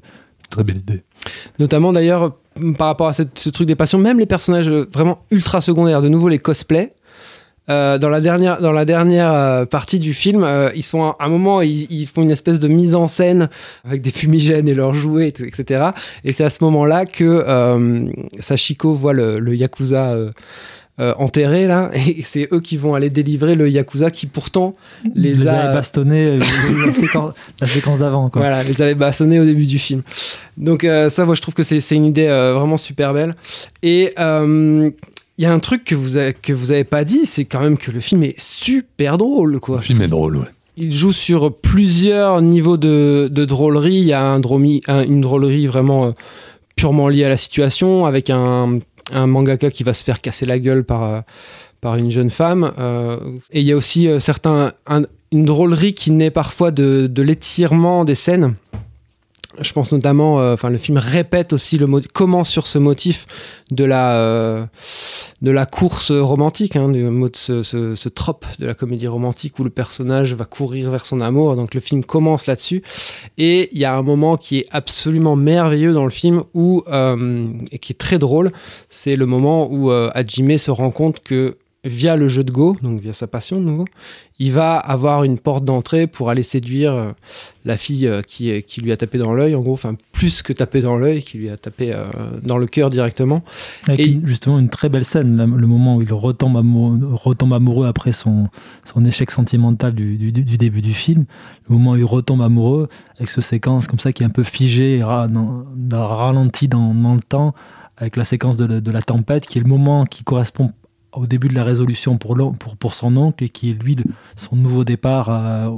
Très 0.50 0.64
belle 0.64 0.78
idée. 0.78 1.04
Notamment 1.58 1.92
d'ailleurs 1.92 2.36
par 2.78 2.88
rapport 2.88 3.08
à 3.08 3.12
ce 3.12 3.48
truc 3.50 3.66
des 3.66 3.76
passions, 3.76 3.98
même 3.98 4.18
les 4.18 4.26
personnages 4.26 4.68
euh, 4.68 4.88
vraiment 4.92 5.18
ultra 5.30 5.60
secondaires, 5.60 6.02
de 6.02 6.08
nouveau 6.08 6.28
les 6.28 6.38
cosplays. 6.38 6.92
euh, 7.68 7.98
dans 7.98 8.08
la 8.08 8.20
dernière, 8.20 8.60
dans 8.60 8.72
la 8.72 8.84
dernière 8.84 9.32
euh, 9.32 9.64
partie 9.64 9.98
du 10.00 10.12
film, 10.12 10.44
ils 10.74 10.82
sont 10.82 11.02
à 11.04 11.16
un 11.20 11.28
moment, 11.28 11.60
ils, 11.60 11.86
ils 11.90 12.06
font 12.06 12.22
une 12.22 12.30
espèce 12.32 12.58
de 12.58 12.66
mise 12.68 12.96
en 12.96 13.06
scène 13.06 13.48
avec 13.84 14.02
des 14.02 14.10
fumigènes 14.10 14.68
et 14.68 14.74
leurs 14.74 14.94
jouets, 14.94 15.28
et- 15.28 15.46
etc. 15.46 15.90
Et 16.24 16.32
c'est 16.32 16.44
à 16.44 16.50
ce 16.50 16.64
moment-là 16.64 17.06
que 17.06 17.44
Sachiko 18.40 18.92
voit 18.92 19.12
le, 19.12 19.38
le 19.38 19.54
yakuza 19.54 20.16
euh, 21.00 21.10
euh, 21.10 21.14
enterré 21.18 21.66
là, 21.66 21.90
et 21.94 22.22
c'est 22.22 22.48
eux 22.52 22.60
qui 22.60 22.76
vont 22.76 22.94
aller 22.94 23.08
délivrer 23.10 23.54
le 23.54 23.68
yakuza 23.70 24.10
qui 24.10 24.26
pourtant 24.26 24.74
les, 25.14 25.30
les 25.34 25.46
a 25.48 25.58
avait 25.64 25.74
bastonnés 25.74 26.26
euh, 26.26 26.38
la 26.86 26.92
séquence, 27.66 27.98
d'avant. 27.98 28.28
quoi. 28.28 28.42
voilà, 28.42 28.62
les 28.62 28.82
avait 28.82 28.94
bastonnés 28.94 29.40
au 29.40 29.44
début 29.44 29.66
du 29.66 29.78
film. 29.78 30.02
Donc 30.56 30.84
euh, 30.84 31.08
ça, 31.08 31.24
moi, 31.24 31.34
je 31.34 31.40
trouve 31.40 31.54
que 31.54 31.62
c'est 31.62 31.80
c'est 31.80 31.96
une 31.96 32.06
idée 32.06 32.26
euh, 32.26 32.54
vraiment 32.54 32.76
super 32.76 33.14
belle. 33.14 33.34
Et 33.82 34.12
euh, 34.18 34.90
il 35.38 35.44
y 35.44 35.46
a 35.46 35.52
un 35.52 35.58
truc 35.58 35.84
que 35.84 35.94
vous 35.94 36.18
avez, 36.18 36.34
que 36.34 36.52
vous 36.52 36.70
avez 36.70 36.84
pas 36.84 37.02
dit, 37.04 37.24
c'est 37.24 37.46
quand 37.46 37.60
même 37.60 37.78
que 37.78 37.90
le 37.90 38.00
film 38.00 38.22
est 38.24 38.38
super 38.38 39.16
drôle, 39.16 39.58
quoi. 39.60 39.76
Le 39.76 39.82
film 39.82 40.02
est 40.02 40.08
drôle, 40.08 40.36
ouais. 40.36 40.46
Il 40.76 40.92
joue 40.92 41.12
sur 41.12 41.54
plusieurs 41.54 42.40
niveaux 42.42 42.76
de, 42.76 43.28
de 43.30 43.44
drôlerie. 43.44 43.94
Il 43.96 44.04
y 44.04 44.12
a 44.12 44.22
un 44.22 44.38
dromi- 44.40 44.82
un- 44.86 45.02
une 45.04 45.20
drôlerie 45.20 45.66
vraiment 45.66 46.06
euh, 46.06 46.10
purement 46.76 47.08
liée 47.08 47.24
à 47.24 47.28
la 47.28 47.36
situation, 47.36 48.06
avec 48.06 48.30
un, 48.30 48.78
un 49.12 49.26
mangaka 49.26 49.70
qui 49.70 49.82
va 49.84 49.92
se 49.94 50.04
faire 50.04 50.20
casser 50.20 50.46
la 50.46 50.58
gueule 50.58 50.84
par, 50.84 51.02
euh, 51.02 51.20
par 51.80 51.96
une 51.96 52.10
jeune 52.10 52.30
femme. 52.30 52.72
euh, 52.78 53.18
et 53.52 53.60
il 53.60 53.66
y 53.66 53.72
a 53.72 53.76
aussi 53.76 54.08
euh, 54.08 54.18
certains, 54.18 54.72
un- 54.86 55.02
une 55.32 55.44
drôlerie 55.44 55.94
qui 55.94 56.10
naît 56.10 56.30
parfois 56.30 56.70
de, 56.70 57.06
de 57.06 57.22
l'étirement 57.22 58.04
des 58.04 58.14
scènes. 58.16 58.54
Je 59.60 59.72
pense 59.72 59.90
notamment, 59.90 60.38
euh, 60.38 60.52
enfin, 60.54 60.70
le 60.70 60.78
film 60.78 60.96
répète 60.96 61.52
aussi 61.52 61.76
le 61.76 61.86
mo- 61.86 62.00
commence 62.12 62.48
sur 62.48 62.68
ce 62.68 62.78
motif 62.78 63.26
de 63.72 63.84
la 63.84 64.12
euh, 64.12 64.64
de 65.42 65.50
la 65.50 65.66
course 65.66 66.12
romantique, 66.12 66.76
hein, 66.76 66.88
du 66.88 67.02
mot 67.02 67.28
de 67.28 67.36
ce, 67.36 67.62
ce, 67.62 68.08
trope 68.08 68.46
de 68.60 68.66
la 68.66 68.74
comédie 68.74 69.08
romantique 69.08 69.58
où 69.58 69.64
le 69.64 69.70
personnage 69.70 70.34
va 70.34 70.44
courir 70.44 70.90
vers 70.90 71.04
son 71.04 71.20
amour. 71.20 71.56
Donc 71.56 71.74
le 71.74 71.80
film 71.80 72.04
commence 72.04 72.46
là-dessus, 72.46 72.82
et 73.38 73.68
il 73.72 73.80
y 73.80 73.84
a 73.84 73.96
un 73.96 74.02
moment 74.02 74.36
qui 74.36 74.58
est 74.58 74.66
absolument 74.70 75.34
merveilleux 75.34 75.92
dans 75.92 76.04
le 76.04 76.10
film 76.10 76.42
où 76.54 76.84
euh, 76.88 77.48
et 77.72 77.78
qui 77.78 77.92
est 77.92 77.98
très 77.98 78.18
drôle. 78.18 78.52
C'est 78.88 79.16
le 79.16 79.26
moment 79.26 79.68
où 79.70 79.90
Hajime 79.90 80.58
se 80.58 80.70
rend 80.70 80.90
compte 80.92 81.20
que 81.24 81.56
via 81.84 82.16
le 82.16 82.28
jeu 82.28 82.44
de 82.44 82.50
Go, 82.52 82.76
donc 82.82 83.00
via 83.00 83.14
sa 83.14 83.26
passion 83.26 83.58
de 83.58 83.64
nouveau, 83.64 83.86
il 84.38 84.52
va 84.52 84.74
avoir 84.76 85.24
une 85.24 85.38
porte 85.38 85.64
d'entrée 85.64 86.06
pour 86.06 86.28
aller 86.28 86.42
séduire 86.42 86.92
euh, 86.92 87.12
la 87.64 87.78
fille 87.78 88.06
euh, 88.06 88.20
qui, 88.20 88.62
qui 88.64 88.82
lui 88.82 88.92
a 88.92 88.98
tapé 88.98 89.16
dans 89.16 89.32
l'œil, 89.32 89.54
en 89.54 89.60
gros, 89.62 89.72
enfin 89.72 89.94
plus 90.12 90.42
que 90.42 90.52
tapé 90.52 90.80
dans 90.80 90.98
l'œil, 90.98 91.22
qui 91.22 91.38
lui 91.38 91.48
a 91.48 91.56
tapé 91.56 91.94
euh, 91.94 92.04
dans 92.42 92.58
le 92.58 92.66
cœur 92.66 92.90
directement. 92.90 93.42
Avec 93.88 94.00
Et- 94.00 94.10
une- 94.10 94.26
justement 94.26 94.58
une 94.58 94.68
très 94.68 94.90
belle 94.90 95.06
scène, 95.06 95.36
le 95.38 95.66
moment 95.66 95.96
où 95.96 96.02
il 96.02 96.12
retombe 96.12 96.58
amoureux, 96.58 96.98
retombe 97.14 97.54
amoureux 97.54 97.86
après 97.86 98.12
son, 98.12 98.48
son 98.84 99.02
échec 99.06 99.30
sentimental 99.30 99.94
du, 99.94 100.18
du- 100.18 100.32
du 100.32 100.58
début 100.58 100.82
du 100.82 100.92
film, 100.92 101.24
le 101.68 101.76
moment 101.76 101.92
où 101.92 101.96
il 101.96 102.04
retombe 102.04 102.42
amoureux, 102.42 102.88
avec 103.16 103.30
ce 103.30 103.40
séquence 103.40 103.86
comme 103.86 103.98
ça 103.98 104.12
qui 104.12 104.22
est 104.22 104.26
un 104.26 104.30
peu 104.30 104.42
figée, 104.42 104.98
et 104.98 105.02
ra- 105.02 105.28
dans- 105.28 105.64
dans- 105.74 106.06
ralenti 106.06 106.68
dans, 106.68 106.92
dans 106.92 107.14
le 107.14 107.22
temps, 107.22 107.54
avec 107.96 108.16
la 108.16 108.24
séquence 108.24 108.58
de 108.58 108.90
la 108.90 109.02
tempête, 109.02 109.46
qui 109.46 109.58
est 109.58 109.62
le 109.62 109.68
moment 109.68 110.04
qui 110.06 110.24
correspond 110.24 110.72
au 111.12 111.26
début 111.26 111.48
de 111.48 111.54
la 111.54 111.64
résolution 111.64 112.18
pour, 112.18 112.36
pour, 112.58 112.76
pour 112.76 112.94
son 112.94 113.16
oncle 113.16 113.44
et 113.44 113.48
qui 113.48 113.70
est 113.70 113.82
lui 113.82 113.96
son 114.36 114.56
nouveau 114.56 114.84
départ 114.84 115.28
euh, 115.28 115.68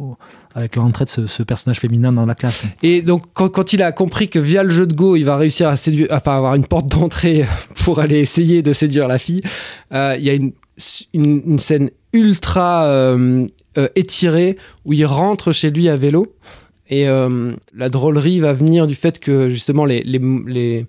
avec 0.54 0.76
l'entrée 0.76 1.04
de 1.04 1.26
ce, 1.26 1.42
personnage 1.42 1.80
féminin 1.80 2.12
dans 2.12 2.26
la 2.26 2.34
classe. 2.34 2.64
Et 2.82 3.02
donc, 3.02 3.24
quand, 3.32 3.48
quand 3.48 3.72
il 3.72 3.82
a 3.82 3.92
compris 3.92 4.28
que 4.28 4.38
via 4.38 4.62
le 4.62 4.70
jeu 4.70 4.86
de 4.86 4.94
Go, 4.94 5.16
il 5.16 5.24
va 5.24 5.36
réussir 5.36 5.68
à 5.68 5.76
séduire, 5.76 6.08
enfin, 6.10 6.36
avoir 6.36 6.54
une 6.54 6.66
porte 6.66 6.86
d'entrée 6.86 7.44
pour 7.84 8.00
aller 8.00 8.18
essayer 8.18 8.62
de 8.62 8.72
séduire 8.72 9.08
la 9.08 9.18
fille, 9.18 9.40
euh, 9.92 10.16
il 10.18 10.24
y 10.24 10.30
a 10.30 10.34
une, 10.34 10.52
une, 11.14 11.58
scène 11.58 11.90
ultra 12.12 12.84
euh, 12.84 13.46
euh, 13.78 13.88
étirée 13.96 14.56
où 14.84 14.92
il 14.92 15.06
rentre 15.06 15.52
chez 15.52 15.70
lui 15.70 15.88
à 15.88 15.96
vélo. 15.96 16.26
Et 16.90 17.06
la 17.06 17.88
drôlerie 17.88 18.40
va 18.40 18.52
venir 18.52 18.86
du 18.86 18.94
fait 18.94 19.18
que 19.18 19.48
justement 19.48 19.86
les, 19.86 20.02
les, 20.02 20.84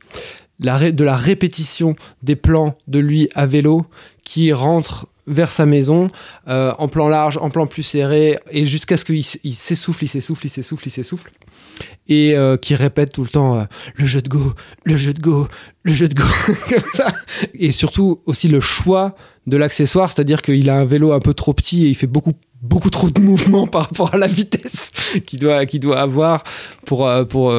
la 0.60 0.92
de 0.92 1.04
la 1.06 1.16
répétition 1.16 1.96
des 2.24 2.36
plans 2.36 2.76
de 2.90 3.00
lui 3.00 3.30
à 3.36 3.46
vélo 3.46 3.86
qui 4.24 4.54
rentre 4.54 5.08
vers 5.28 5.52
sa 5.52 5.66
maison 5.66 6.08
euh, 6.48 6.74
en 6.78 6.88
plan 6.88 7.08
large, 7.08 7.38
en 7.38 7.50
plan 7.50 7.66
plus 7.66 7.84
serré, 7.84 8.38
et 8.52 8.66
jusqu'à 8.66 8.98
ce 8.98 9.06
qu'il 9.06 9.24
s'essouffle, 9.24 10.04
il 10.04 10.08
s'essouffle, 10.08 10.46
il 10.46 10.50
s'essouffle, 10.50 10.88
il 10.88 10.92
s'essouffle, 10.92 11.32
et 12.08 12.36
euh, 12.36 12.58
qui 12.58 12.76
répète 12.76 13.14
tout 13.14 13.24
le 13.24 13.30
temps 13.30 13.58
euh, 13.58 13.64
le 13.96 14.06
jeu 14.06 14.22
de 14.22 14.30
go, 14.30 14.54
le 14.84 14.98
jeu 14.98 15.14
de 15.14 15.22
go, 15.22 15.48
le 15.84 15.94
jeu 15.94 16.08
de 16.08 16.16
go, 16.16 16.24
comme 16.70 16.92
ça. 16.94 17.08
Et 17.54 17.72
surtout 17.72 18.22
aussi 18.26 18.48
le 18.48 18.60
choix 18.60 19.16
de 19.48 19.58
l'accessoire, 19.58 20.12
c'est-à-dire 20.12 20.42
qu'il 20.42 20.70
a 20.70 20.76
un 20.76 20.86
vélo 20.86 21.14
un 21.14 21.20
peu 21.20 21.34
trop 21.34 21.54
petit 21.54 21.86
et 21.86 21.90
il 21.90 21.96
fait 21.96 22.08
beaucoup 22.08 22.34
beaucoup 22.62 22.90
trop 22.90 23.10
de 23.10 23.20
mouvements 23.20 23.68
par 23.68 23.84
rapport 23.84 24.14
à 24.14 24.18
la 24.18 24.28
vitesse 24.28 24.92
qu'il 25.26 25.40
doit, 25.40 25.66
doit 25.66 26.00
avoir 26.00 26.46
pour, 26.86 27.10
pour, 27.28 27.54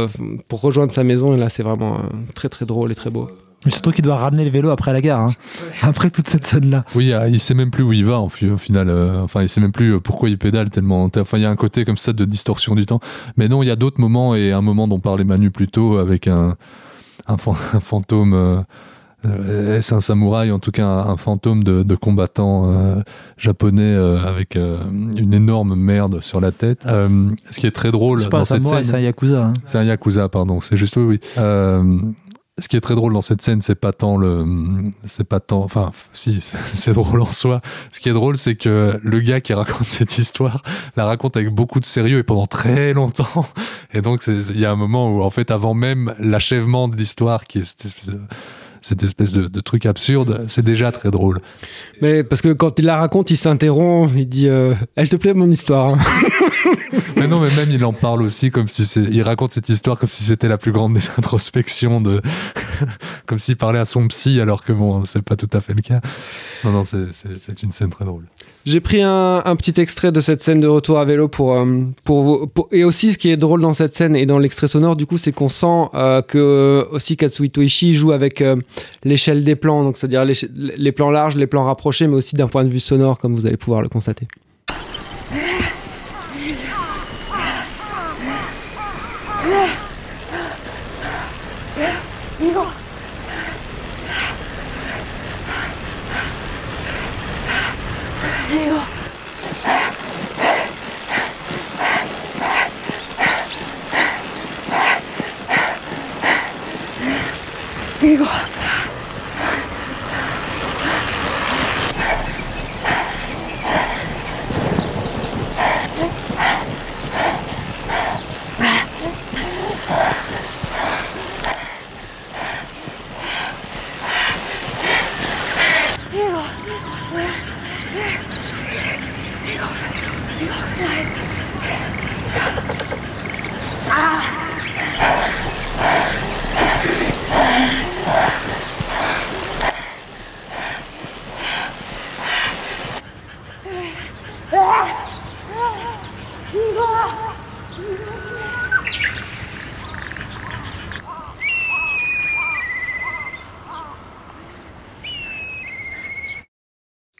pour 0.48 0.60
rejoindre 0.62 0.92
sa 0.92 1.04
maison. 1.04 1.34
Et 1.34 1.36
là, 1.36 1.50
c'est 1.50 1.62
vraiment 1.62 2.00
très 2.34 2.48
très 2.48 2.64
drôle 2.64 2.90
et 2.90 2.94
très 2.94 3.10
beau. 3.10 3.28
Mais 3.64 3.70
surtout 3.70 3.92
qu'il 3.92 4.04
doit 4.04 4.16
ramener 4.16 4.44
le 4.44 4.50
vélo 4.50 4.70
après 4.70 4.92
la 4.92 5.00
gare, 5.00 5.20
hein. 5.20 5.30
après 5.82 6.10
toute 6.10 6.28
cette 6.28 6.46
scène-là. 6.46 6.84
Oui, 6.94 7.12
euh, 7.12 7.28
il 7.28 7.40
sait 7.40 7.54
même 7.54 7.70
plus 7.70 7.82
où 7.82 7.92
il 7.92 8.04
va 8.04 8.20
au 8.20 8.28
final. 8.28 8.88
euh, 8.88 9.22
enfin, 9.22 9.42
il 9.42 9.48
sait 9.48 9.60
même 9.60 9.72
plus 9.72 9.94
euh, 9.94 10.00
pourquoi 10.00 10.28
il 10.28 10.36
pédale 10.38 10.70
tellement. 10.70 11.08
Enfin, 11.16 11.38
il 11.38 11.42
y 11.42 11.46
a 11.46 11.50
un 11.50 11.56
côté 11.56 11.84
comme 11.84 11.96
ça 11.96 12.12
de 12.12 12.24
distorsion 12.24 12.74
du 12.74 12.84
temps. 12.86 13.00
Mais 13.36 13.48
non, 13.48 13.62
il 13.62 13.66
y 13.66 13.70
a 13.70 13.76
d'autres 13.76 14.00
moments 14.00 14.34
et 14.34 14.52
un 14.52 14.60
moment 14.60 14.86
dont 14.88 15.00
parlait 15.00 15.24
Manu 15.24 15.50
plus 15.50 15.68
tôt 15.68 15.96
avec 15.98 16.28
un, 16.28 16.56
un, 17.26 17.36
fan- 17.36 17.54
un 17.74 17.80
fantôme. 17.80 18.34
euh, 18.34 18.60
euh, 19.26 19.78
est-ce 19.78 19.94
un 19.94 20.02
samouraï 20.02 20.50
en 20.50 20.58
tout 20.58 20.70
cas 20.70 20.86
un, 20.86 21.08
un 21.08 21.16
fantôme 21.16 21.64
de, 21.64 21.82
de 21.82 21.94
combattant 21.94 22.70
euh, 22.70 22.96
japonais 23.38 23.80
euh, 23.82 24.18
avec 24.22 24.54
euh, 24.56 24.76
une 25.16 25.32
énorme 25.32 25.74
merde 25.74 26.20
sur 26.20 26.42
la 26.42 26.52
tête. 26.52 26.84
Euh, 26.86 27.30
ce 27.50 27.58
qui 27.58 27.66
est 27.66 27.70
très 27.70 27.90
drôle 27.90 28.20
C'est 28.20 28.28
pas 28.28 28.36
dans 28.36 28.42
un 28.42 28.44
cette 28.44 28.62
samouraï, 28.64 28.84
scène. 28.84 28.90
c'est 28.92 28.98
un 28.98 29.04
yakuza. 29.06 29.44
hein. 29.46 29.52
C'est 29.66 29.78
un 29.78 29.84
yakuza, 29.84 30.28
pardon. 30.28 30.60
C'est 30.60 30.76
juste 30.76 30.96
oui, 30.98 31.04
oui. 31.04 31.20
Ce 32.60 32.68
qui 32.68 32.76
est 32.76 32.80
très 32.80 32.94
drôle 32.94 33.12
dans 33.12 33.20
cette 33.20 33.42
scène, 33.42 33.60
c'est 33.60 33.74
pas 33.74 33.92
tant 33.92 34.16
le, 34.16 34.46
c'est 35.06 35.24
pas 35.24 35.40
tant, 35.40 35.64
enfin, 35.64 35.90
si, 36.12 36.40
c'est 36.40 36.92
drôle 36.92 37.20
en 37.20 37.32
soi. 37.32 37.60
Ce 37.90 37.98
qui 37.98 38.08
est 38.08 38.12
drôle, 38.12 38.36
c'est 38.36 38.54
que 38.54 39.00
le 39.02 39.20
gars 39.20 39.40
qui 39.40 39.54
raconte 39.54 39.88
cette 39.88 40.18
histoire 40.18 40.62
la 40.96 41.04
raconte 41.04 41.36
avec 41.36 41.50
beaucoup 41.50 41.80
de 41.80 41.84
sérieux 41.84 42.18
et 42.18 42.22
pendant 42.22 42.46
très 42.46 42.92
longtemps. 42.92 43.46
Et 43.92 44.02
donc, 44.02 44.24
il 44.28 44.58
y 44.58 44.64
a 44.64 44.70
un 44.70 44.76
moment 44.76 45.10
où, 45.10 45.22
en 45.22 45.30
fait, 45.30 45.50
avant 45.50 45.74
même 45.74 46.14
l'achèvement 46.20 46.86
de 46.86 46.96
l'histoire, 46.96 47.44
qui 47.46 47.58
est 47.58 47.86
cette 48.84 49.02
espèce 49.02 49.32
de, 49.32 49.60
truc 49.60 49.86
absurde, 49.86 50.44
c'est 50.46 50.64
déjà 50.64 50.92
très 50.92 51.10
drôle. 51.10 51.40
Mais 52.02 52.22
parce 52.22 52.42
que 52.42 52.52
quand 52.52 52.78
il 52.78 52.84
la 52.84 52.98
raconte, 52.98 53.30
il 53.30 53.38
s'interrompt, 53.38 54.12
il 54.14 54.28
dit 54.28 54.46
euh, 54.46 54.74
Elle 54.94 55.08
te 55.08 55.16
plaît 55.16 55.32
mon 55.32 55.50
histoire 55.50 55.94
hein 55.94 55.98
Mais 57.16 57.26
non, 57.26 57.40
mais 57.40 57.48
même 57.56 57.70
il 57.70 57.82
en 57.86 57.94
parle 57.94 58.20
aussi 58.20 58.50
comme 58.50 58.68
si 58.68 58.84
c'est, 58.84 59.00
il 59.00 59.22
raconte 59.22 59.52
cette 59.52 59.70
histoire 59.70 59.98
comme 59.98 60.10
si 60.10 60.22
c'était 60.24 60.48
la 60.48 60.58
plus 60.58 60.70
grande 60.70 60.92
des 60.92 61.08
introspections 61.16 62.02
de, 62.02 62.20
comme 63.26 63.38
s'il 63.38 63.56
parlait 63.56 63.78
à 63.78 63.84
son 63.84 64.06
psy 64.08 64.40
alors 64.40 64.64
que 64.64 64.72
bon, 64.72 65.04
c'est 65.04 65.22
pas 65.22 65.36
tout 65.36 65.48
à 65.52 65.60
fait 65.60 65.74
le 65.74 65.82
cas. 65.82 66.00
Non, 66.64 66.72
non, 66.72 66.84
c'est, 66.84 67.62
une 67.62 67.72
scène 67.72 67.90
très 67.90 68.04
drôle. 68.04 68.24
J'ai 68.64 68.80
pris 68.80 69.02
un, 69.02 69.42
petit 69.56 69.78
extrait 69.80 70.12
de 70.12 70.20
cette 70.20 70.42
scène 70.42 70.60
de 70.60 70.66
retour 70.66 70.98
à 70.98 71.04
vélo 71.04 71.28
pour, 71.28 71.54
euh, 71.54 71.82
pour, 72.04 72.22
vous- 72.22 72.50
Et 72.72 72.84
aussi, 72.84 73.12
ce 73.12 73.18
qui 73.18 73.30
est 73.30 73.36
drôle 73.36 73.60
dans 73.60 73.72
cette 73.72 73.96
scène 73.96 74.16
et 74.16 74.26
dans 74.26 74.38
l'extrait 74.38 74.68
sonore, 74.68 74.96
du 74.96 75.06
coup, 75.06 75.18
c'est 75.18 75.32
qu'on 75.32 75.48
sent 75.48 75.88
euh, 75.94 76.22
que 76.22 76.86
aussi 76.90 77.16
Katsuhito 77.16 77.60
Ishii 77.60 77.92
joue 77.92 78.12
avec 78.12 78.40
euh, 78.40 78.56
l'échelle 79.04 79.44
des 79.44 79.56
plans, 79.56 79.84
donc 79.84 79.96
c'est-à-dire 79.96 80.24
les 80.24 80.92
plans 80.92 81.10
larges, 81.10 81.36
les 81.36 81.46
plans 81.46 81.64
rapprochés, 81.64 82.06
mais 82.06 82.16
aussi 82.16 82.36
d'un 82.36 82.48
point 82.48 82.64
de 82.64 82.70
vue 82.70 82.80
sonore, 82.80 83.18
comme 83.18 83.34
vous 83.34 83.46
allez 83.46 83.56
pouvoir 83.56 83.82
le 83.82 83.88
constater. 83.88 84.26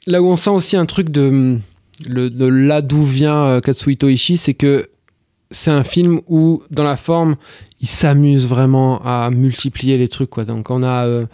Là 0.07 0.23
où 0.23 0.27
on 0.27 0.37
sent 0.37 0.51
aussi 0.51 0.77
un 0.77 0.87
truc 0.87 1.11
de, 1.11 1.59
là 2.09 2.83
d'où 2.83 3.03
vient 3.03 3.45
euh, 3.45 3.61
Katsuhito 3.61 4.09
Ishii, 4.09 4.37
c'est 4.37 4.55
que 4.55 4.89
c'est 5.51 5.71
un 5.71 5.85
film 5.85 6.21
où, 6.27 6.63
dans 6.71 6.85
la 6.85 6.97
forme, 6.97 7.37
il 7.81 7.87
s'amuse 7.87 8.47
vraiment 8.47 9.01
à 9.05 9.31
multiplier 9.31 9.97
les 9.97 10.09
trucs. 10.09 10.31
Quoi. 10.31 10.45
Donc, 10.45 10.71
on 10.71 10.83
a, 10.83 11.07
euh, 11.07 11.27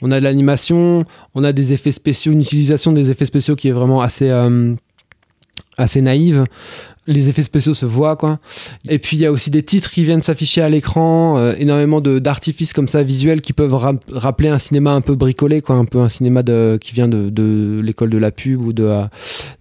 on 0.00 0.12
a 0.12 0.20
de 0.20 0.24
l'animation, 0.24 1.04
on 1.34 1.42
a 1.42 1.52
des 1.52 1.72
effets 1.72 1.90
spéciaux, 1.90 2.32
une 2.32 2.42
utilisation 2.42 2.92
des 2.92 3.10
effets 3.10 3.24
spéciaux 3.24 3.56
qui 3.56 3.68
est 3.68 3.72
vraiment 3.72 4.00
assez, 4.00 4.30
euh, 4.30 4.74
assez 5.76 6.02
naïve. 6.02 6.44
Les 7.06 7.28
effets 7.28 7.42
spéciaux 7.42 7.74
se 7.74 7.84
voient, 7.84 8.16
quoi. 8.16 8.38
Et 8.88 8.98
puis, 8.98 9.16
il 9.18 9.20
y 9.20 9.26
a 9.26 9.30
aussi 9.32 9.50
des 9.50 9.62
titres 9.62 9.90
qui 9.90 10.04
viennent 10.04 10.22
s'afficher 10.22 10.62
à 10.62 10.68
l'écran, 10.70 11.36
euh, 11.36 11.52
énormément 11.58 12.00
de- 12.00 12.18
d'artifices 12.18 12.72
comme 12.72 12.88
ça 12.88 13.02
visuels 13.02 13.42
qui 13.42 13.52
peuvent 13.52 13.74
ra- 13.74 13.92
rappeler 14.10 14.48
un 14.48 14.58
cinéma 14.58 14.92
un 14.92 15.02
peu 15.02 15.14
bricolé, 15.14 15.60
quoi. 15.60 15.76
Un 15.76 15.84
peu 15.84 16.00
un 16.00 16.08
cinéma 16.08 16.42
de, 16.42 16.78
qui 16.80 16.94
vient 16.94 17.08
de, 17.08 17.28
de 17.28 17.80
l'école 17.84 18.08
de 18.08 18.16
la 18.18 18.30
pub 18.30 18.60
ou 18.62 18.72
de, 18.72 19.02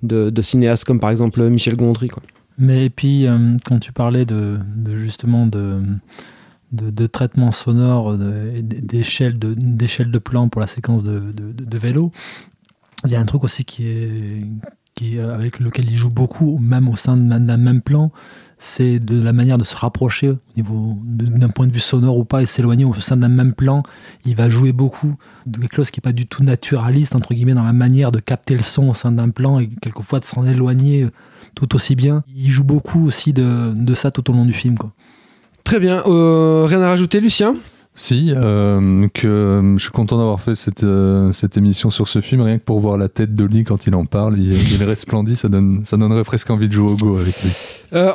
de, 0.03 0.29
de 0.29 0.41
cinéastes 0.41 0.85
comme 0.85 0.99
par 1.01 1.09
exemple 1.09 1.41
Michel 1.49 1.75
Gondry, 1.75 2.07
quoi. 2.07 2.23
Mais 2.57 2.85
et 2.85 2.89
puis, 2.89 3.27
euh, 3.27 3.55
quand 3.65 3.79
tu 3.79 3.91
parlais 3.91 4.25
de, 4.25 4.59
de 4.77 4.95
justement 4.95 5.45
de, 5.45 5.81
de, 6.71 6.91
de 6.91 7.07
traitement 7.07 7.51
sonore, 7.51 8.17
de- 8.17 8.61
d'échelle 8.61 9.37
de, 9.37 9.53
d'échelle 9.53 10.11
de 10.11 10.19
plan 10.19 10.47
pour 10.47 10.61
la 10.61 10.67
séquence 10.67 11.03
de, 11.03 11.19
de, 11.19 11.51
de- 11.51 11.65
de 11.65 11.77
vélo, 11.77 12.11
il 13.05 13.11
y 13.11 13.15
a 13.15 13.19
un 13.19 13.25
truc 13.25 13.43
aussi 13.43 13.65
qui 13.65 13.87
est, 13.89 14.43
qui, 14.95 15.17
est- 15.17 15.21
avec 15.21 15.59
lequel 15.59 15.85
il 15.89 15.95
joue 15.95 16.09
beaucoup, 16.09 16.57
même 16.59 16.87
au 16.87 16.95
sein 16.95 17.17
d'un 17.17 17.57
même 17.57 17.81
plan, 17.81 18.11
c'est 18.57 18.99
de 18.99 19.21
la 19.21 19.33
manière 19.33 19.57
de 19.57 19.63
se 19.65 19.75
rapprocher 19.75 20.29
au 20.29 20.37
niveau 20.55 20.97
d'un 21.03 21.49
point 21.49 21.67
de 21.67 21.73
vue 21.73 21.79
sonore 21.81 22.17
ou 22.17 22.23
pas 22.23 22.41
et 22.41 22.45
s'éloigner 22.45 22.85
au 22.85 22.93
sein 22.93 23.17
d'un 23.17 23.27
même 23.27 23.53
plan. 23.53 23.83
Il 24.25 24.35
va 24.35 24.49
jouer 24.49 24.71
beaucoup 24.71 25.15
de 25.45 25.59
quelque 25.59 25.75
chose 25.75 25.91
qui 25.91 25.99
n'est 25.99 26.03
pas 26.03 26.13
du 26.13 26.27
tout 26.27 26.43
naturaliste, 26.43 27.15
entre 27.15 27.33
guillemets, 27.33 27.55
dans 27.55 27.63
la 27.63 27.73
manière 27.73 28.11
de 28.13 28.19
capter 28.19 28.55
le 28.55 28.61
son 28.63 28.89
au 28.89 28.93
sein 28.93 29.11
d'un 29.11 29.29
plan 29.29 29.59
et 29.59 29.67
quelquefois 29.81 30.19
de 30.19 30.25
s'en 30.25 30.45
éloigner 30.45 31.07
tout 31.55 31.75
aussi 31.75 31.95
bien. 31.95 32.23
Il 32.33 32.49
joue 32.49 32.63
beaucoup 32.63 33.05
aussi 33.05 33.33
de, 33.33 33.93
ça 33.93 34.11
tout 34.11 34.29
au 34.31 34.33
long 34.33 34.45
du 34.45 34.53
film. 34.53 34.75
Très 35.65 35.79
bien. 35.79 36.01
Euh, 36.07 36.65
rien 36.65 36.81
à 36.81 36.87
rajouter, 36.87 37.19
Lucien? 37.19 37.55
Si, 37.95 38.33
euh, 38.35 39.07
que 39.13 39.27
euh, 39.27 39.77
je 39.77 39.83
suis 39.83 39.91
content 39.91 40.17
d'avoir 40.17 40.41
fait 40.41 40.55
cette, 40.55 40.83
euh, 40.83 41.31
cette 41.31 41.57
émission 41.57 41.91
sur 41.91 42.07
ce 42.07 42.21
film, 42.21 42.41
rien 42.41 42.57
que 42.57 42.63
pour 42.63 42.79
voir 42.79 42.97
la 42.97 43.07
tête 43.07 43.29
Lee 43.39 43.63
quand 43.63 43.85
il 43.85 43.93
en 43.93 44.05
parle. 44.05 44.39
Il, 44.39 44.83
resplendit, 44.83 45.35
ça, 45.35 45.47
donne, 45.47 45.81
ça 45.85 45.95
donnerait 45.95 46.23
presque 46.23 46.49
envie 46.49 46.67
de 46.67 46.73
jouer 46.73 46.91
au 46.91 46.95
go 46.95 47.17
avec 47.17 47.35
lui. 47.43 47.51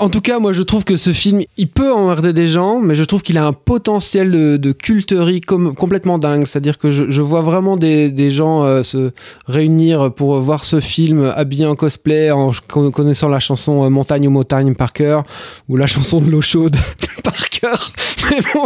En 0.01 0.09
tout 0.09 0.21
cas, 0.21 0.41
moi, 0.41 0.53
je 0.53 0.63
trouve 0.63 0.83
que 0.83 0.97
ce 0.97 1.11
film, 1.11 1.43
il 1.57 1.69
peut 1.69 1.93
emmerder 1.93 2.33
des 2.33 2.49
gens, 2.49 2.81
mais 2.81 2.97
je 2.97 3.05
trouve 3.05 3.23
qu'il 3.23 3.39
a 3.39 3.47
un 3.47 3.53
potentiel 3.53 4.59
de, 4.59 4.73
culterie 4.73 5.41
complètement 5.41 6.19
dingue. 6.19 6.47
C'est-à-dire 6.47 6.79
que 6.79 6.91
je, 6.91 7.23
vois 7.23 7.43
vraiment 7.43 7.77
des, 7.77 8.11
des 8.11 8.29
gens 8.29 8.83
se 8.83 9.13
réunir 9.47 10.13
pour 10.13 10.41
voir 10.41 10.65
ce 10.65 10.81
film 10.81 11.33
habillés 11.37 11.67
en 11.67 11.77
cosplay, 11.77 12.33
en 12.33 12.51
con- 12.67 12.91
connaissant 12.91 13.29
la 13.29 13.39
chanson 13.39 13.89
Montagne 13.89 14.27
aux 14.27 14.33
montagnes 14.33 14.75
par 14.75 14.93
cœur, 14.93 15.23
ou 15.69 15.77
la 15.77 15.87
chanson 15.87 16.21
de 16.21 16.29
l'eau 16.29 16.43
chaude 16.43 16.75
par 17.23 17.49
cœur. 17.49 17.58
Mais 18.31 18.39
bon, 18.55 18.65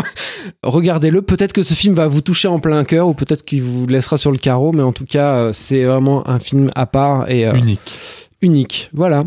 regardez-le. 0.62 1.22
Peut-être 1.22 1.52
que 1.52 1.62
ce 1.62 1.74
film 1.74 1.94
va 1.94 2.06
vous 2.08 2.20
toucher 2.20 2.48
en 2.48 2.58
plein 2.60 2.84
cœur, 2.84 3.08
ou 3.08 3.14
peut-être 3.14 3.44
qu'il 3.44 3.62
vous 3.62 3.86
laissera 3.86 4.16
sur 4.16 4.30
le 4.32 4.38
carreau, 4.38 4.72
mais 4.72 4.82
en 4.82 4.92
tout 4.92 5.06
cas, 5.06 5.34
euh, 5.34 5.52
c'est 5.52 5.84
vraiment 5.84 6.28
un 6.28 6.38
film 6.38 6.68
à 6.74 6.86
part 6.86 7.30
et 7.30 7.46
euh, 7.46 7.52
Unique. 7.54 7.92
unique. 8.40 8.90
Voilà. 8.92 9.24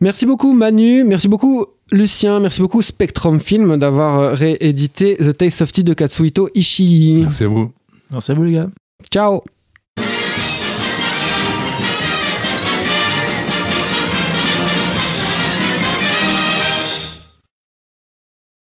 Merci 0.00 0.26
beaucoup 0.26 0.52
Manu, 0.52 1.04
merci 1.04 1.28
beaucoup 1.28 1.66
Lucien, 1.90 2.40
merci 2.40 2.60
beaucoup 2.60 2.82
Spectrum 2.82 3.40
Film 3.40 3.76
d'avoir 3.76 4.18
euh, 4.18 4.34
réédité 4.34 5.16
The 5.16 5.36
Taste 5.36 5.62
of 5.62 5.72
Tea 5.72 5.84
de 5.84 5.94
Katsuhito 5.94 6.48
Ishii. 6.54 7.22
Merci 7.22 7.44
à 7.44 7.48
vous. 7.48 7.72
Merci 8.10 8.32
à 8.32 8.34
vous 8.34 8.42
les 8.42 8.52
gars. 8.52 8.68
Ciao 9.10 9.42